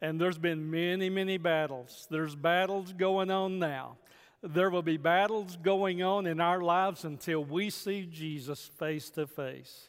And 0.00 0.20
there's 0.20 0.38
been 0.38 0.70
many, 0.70 1.08
many 1.08 1.38
battles. 1.38 2.06
There's 2.10 2.36
battles 2.36 2.92
going 2.92 3.30
on 3.30 3.58
now. 3.58 3.96
There 4.42 4.70
will 4.70 4.82
be 4.82 4.98
battles 4.98 5.56
going 5.62 6.02
on 6.02 6.26
in 6.26 6.40
our 6.40 6.60
lives 6.60 7.04
until 7.04 7.44
we 7.44 7.70
see 7.70 8.06
Jesus 8.06 8.70
face 8.78 9.10
to 9.10 9.26
face. 9.26 9.88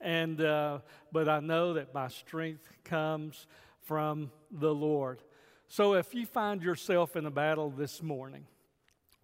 And 0.00 0.40
uh, 0.40 0.80
but 1.10 1.28
I 1.28 1.40
know 1.40 1.74
that 1.74 1.92
my 1.94 2.08
strength 2.08 2.62
comes 2.84 3.46
from 3.82 4.30
the 4.50 4.72
Lord. 4.72 5.22
So 5.66 5.94
if 5.94 6.14
you 6.14 6.24
find 6.26 6.62
yourself 6.62 7.16
in 7.16 7.26
a 7.26 7.30
battle 7.30 7.70
this 7.70 8.02
morning, 8.02 8.46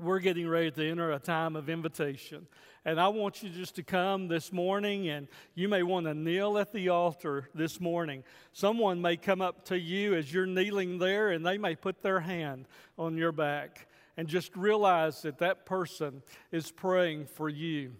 we're 0.01 0.19
getting 0.19 0.49
ready 0.49 0.71
to 0.71 0.91
enter 0.91 1.13
a 1.13 1.19
time 1.19 1.57
of 1.57 1.69
invitation. 1.69 2.47
And 2.85 3.01
I 3.01 3.09
want 3.09 3.43
you 3.43 3.49
just 3.49 3.77
to 3.77 3.83
come 3.83 4.29
this 4.29 4.53
morning, 4.53 5.09
and 5.09 5.29
you 5.55 5.69
may 5.69 5.83
want 5.83 6.07
to 6.07 6.15
kneel 6.15 6.59
at 6.59 6.73
the 6.73 6.89
altar 6.91 7.49
this 7.55 7.81
morning. 7.81 8.25
Someone 8.53 9.01
may 9.01 9.17
come 9.17 9.41
up 9.41 9.65
to 9.67 9.79
you 9.79 10.15
as 10.15 10.33
you're 10.33 10.47
kneeling 10.47 10.99
there, 10.99 11.31
and 11.31 11.47
they 11.47 11.59
may 11.59 11.77
put 11.77 12.03
their 12.03 12.21
hand 12.21 12.67
on 12.99 13.17
your 13.17 13.33
back. 13.33 13.87
And 14.17 14.29
just 14.29 14.55
realize 14.57 15.23
that 15.23 15.39
that 15.39 15.67
person 15.67 16.23
is 16.53 16.71
praying 16.71 17.27
for 17.27 17.49
you. 17.49 17.95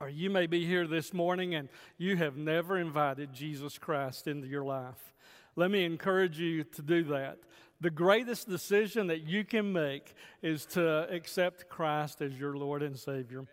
Or 0.00 0.08
you 0.08 0.30
may 0.30 0.46
be 0.46 0.64
here 0.64 0.86
this 0.86 1.12
morning 1.12 1.54
and 1.54 1.68
you 1.98 2.16
have 2.16 2.36
never 2.36 2.78
invited 2.78 3.32
Jesus 3.32 3.78
Christ 3.78 4.26
into 4.26 4.46
your 4.46 4.64
life. 4.64 5.14
Let 5.56 5.70
me 5.70 5.84
encourage 5.84 6.38
you 6.38 6.64
to 6.64 6.82
do 6.82 7.04
that. 7.04 7.38
The 7.80 7.90
greatest 7.90 8.48
decision 8.48 9.08
that 9.08 9.22
you 9.26 9.44
can 9.44 9.72
make 9.72 10.14
is 10.42 10.64
to 10.66 11.08
accept 11.10 11.68
Christ 11.68 12.22
as 12.22 12.38
your 12.38 12.56
Lord 12.56 12.82
and 12.82 12.98
Savior. 12.98 13.44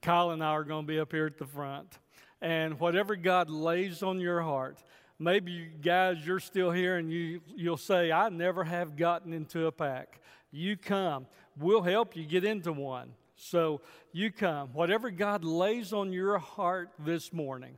Kyle 0.00 0.30
and 0.30 0.42
I 0.42 0.48
are 0.48 0.64
going 0.64 0.86
to 0.86 0.92
be 0.92 1.00
up 1.00 1.12
here 1.12 1.26
at 1.26 1.38
the 1.38 1.46
front. 1.46 1.98
And 2.40 2.78
whatever 2.78 3.16
God 3.16 3.50
lays 3.50 4.02
on 4.02 4.20
your 4.20 4.40
heart, 4.40 4.82
maybe 5.18 5.52
you 5.52 5.66
guys, 5.80 6.24
you're 6.24 6.40
still 6.40 6.70
here 6.70 6.96
and 6.96 7.10
you, 7.12 7.40
you'll 7.54 7.76
say, 7.76 8.10
I 8.10 8.28
never 8.28 8.64
have 8.64 8.96
gotten 8.96 9.32
into 9.32 9.66
a 9.66 9.72
pack. 9.72 10.20
You 10.50 10.76
come. 10.76 11.26
We'll 11.56 11.82
help 11.82 12.16
you 12.16 12.24
get 12.24 12.44
into 12.44 12.72
one. 12.72 13.12
So 13.36 13.80
you 14.12 14.30
come. 14.30 14.70
Whatever 14.72 15.10
God 15.10 15.44
lays 15.44 15.92
on 15.92 16.12
your 16.12 16.38
heart 16.38 16.90
this 16.98 17.32
morning, 17.32 17.76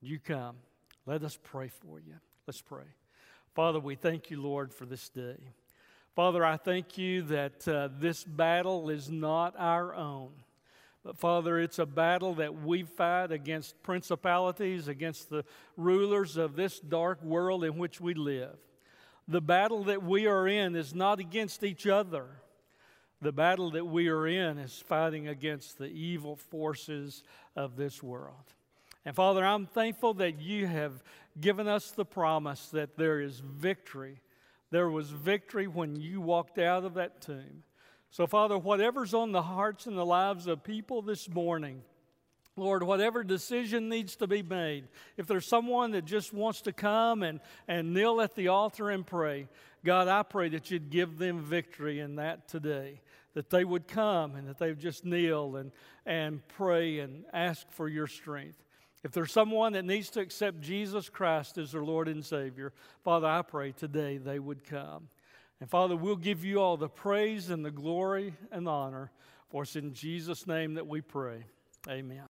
you 0.00 0.18
come. 0.18 0.56
Let 1.06 1.22
us 1.22 1.38
pray 1.42 1.68
for 1.68 1.98
you. 1.98 2.14
Let's 2.46 2.60
pray. 2.60 2.84
Father, 3.54 3.80
we 3.80 3.96
thank 3.96 4.30
you, 4.30 4.40
Lord, 4.40 4.72
for 4.72 4.86
this 4.86 5.08
day. 5.08 5.36
Father, 6.14 6.44
I 6.44 6.56
thank 6.56 6.96
you 6.96 7.22
that 7.22 7.66
uh, 7.66 7.88
this 7.98 8.22
battle 8.22 8.90
is 8.90 9.10
not 9.10 9.54
our 9.58 9.94
own. 9.94 10.30
But 11.04 11.16
Father, 11.16 11.58
it's 11.58 11.78
a 11.78 11.86
battle 11.86 12.34
that 12.34 12.62
we 12.62 12.82
fight 12.84 13.32
against 13.32 13.82
principalities, 13.82 14.86
against 14.86 15.30
the 15.30 15.44
rulers 15.76 16.36
of 16.36 16.56
this 16.56 16.78
dark 16.78 17.22
world 17.22 17.64
in 17.64 17.76
which 17.76 18.00
we 18.00 18.14
live. 18.14 18.56
The 19.26 19.40
battle 19.40 19.84
that 19.84 20.02
we 20.02 20.26
are 20.26 20.46
in 20.46 20.76
is 20.76 20.94
not 20.94 21.18
against 21.18 21.64
each 21.64 21.86
other. 21.86 22.26
The 23.22 23.32
battle 23.32 23.70
that 23.72 23.86
we 23.86 24.08
are 24.08 24.26
in 24.26 24.58
is 24.58 24.82
fighting 24.86 25.26
against 25.26 25.78
the 25.78 25.86
evil 25.86 26.36
forces 26.36 27.22
of 27.56 27.76
this 27.76 28.02
world. 28.02 28.54
And 29.04 29.16
Father, 29.16 29.44
I'm 29.44 29.66
thankful 29.66 30.14
that 30.14 30.40
you 30.40 30.66
have 30.66 31.02
given 31.38 31.68
us 31.68 31.90
the 31.90 32.04
promise 32.04 32.68
that 32.68 32.96
there 32.96 33.20
is 33.20 33.40
victory 33.40 34.20
there 34.70 34.88
was 34.88 35.10
victory 35.10 35.66
when 35.66 35.96
you 35.96 36.20
walked 36.20 36.58
out 36.58 36.84
of 36.84 36.94
that 36.94 37.20
tomb. 37.20 37.64
So, 38.10 38.26
Father, 38.26 38.56
whatever's 38.56 39.14
on 39.14 39.32
the 39.32 39.42
hearts 39.42 39.86
and 39.86 39.96
the 39.96 40.06
lives 40.06 40.46
of 40.46 40.64
people 40.64 41.02
this 41.02 41.28
morning, 41.28 41.82
Lord, 42.56 42.82
whatever 42.82 43.22
decision 43.22 43.88
needs 43.88 44.16
to 44.16 44.26
be 44.26 44.42
made, 44.42 44.88
if 45.16 45.26
there's 45.26 45.46
someone 45.46 45.92
that 45.92 46.04
just 46.04 46.32
wants 46.32 46.62
to 46.62 46.72
come 46.72 47.22
and, 47.22 47.40
and 47.68 47.94
kneel 47.94 48.20
at 48.20 48.34
the 48.34 48.48
altar 48.48 48.90
and 48.90 49.06
pray, 49.06 49.48
God, 49.84 50.08
I 50.08 50.22
pray 50.22 50.48
that 50.50 50.70
you'd 50.70 50.90
give 50.90 51.18
them 51.18 51.40
victory 51.40 52.00
in 52.00 52.16
that 52.16 52.48
today. 52.48 53.00
That 53.34 53.50
they 53.50 53.64
would 53.64 53.86
come 53.86 54.34
and 54.34 54.48
that 54.48 54.58
they 54.58 54.68
would 54.68 54.80
just 54.80 55.04
kneel 55.04 55.54
and, 55.54 55.70
and 56.04 56.46
pray 56.48 56.98
and 56.98 57.24
ask 57.32 57.70
for 57.70 57.88
your 57.88 58.08
strength. 58.08 58.60
If 59.02 59.12
there's 59.12 59.32
someone 59.32 59.72
that 59.72 59.84
needs 59.84 60.10
to 60.10 60.20
accept 60.20 60.60
Jesus 60.60 61.08
Christ 61.08 61.56
as 61.56 61.72
their 61.72 61.82
Lord 61.82 62.08
and 62.08 62.24
Savior, 62.24 62.72
Father, 63.02 63.26
I 63.26 63.42
pray 63.42 63.72
today 63.72 64.18
they 64.18 64.38
would 64.38 64.64
come. 64.64 65.08
And 65.60 65.68
Father, 65.68 65.96
we'll 65.96 66.16
give 66.16 66.44
you 66.44 66.60
all 66.60 66.76
the 66.76 66.88
praise 66.88 67.50
and 67.50 67.64
the 67.64 67.70
glory 67.70 68.34
and 68.50 68.66
the 68.66 68.70
honor. 68.70 69.10
For 69.48 69.62
it's 69.62 69.76
in 69.76 69.94
Jesus' 69.94 70.46
name 70.46 70.74
that 70.74 70.86
we 70.86 71.00
pray. 71.00 71.44
Amen. 71.88 72.28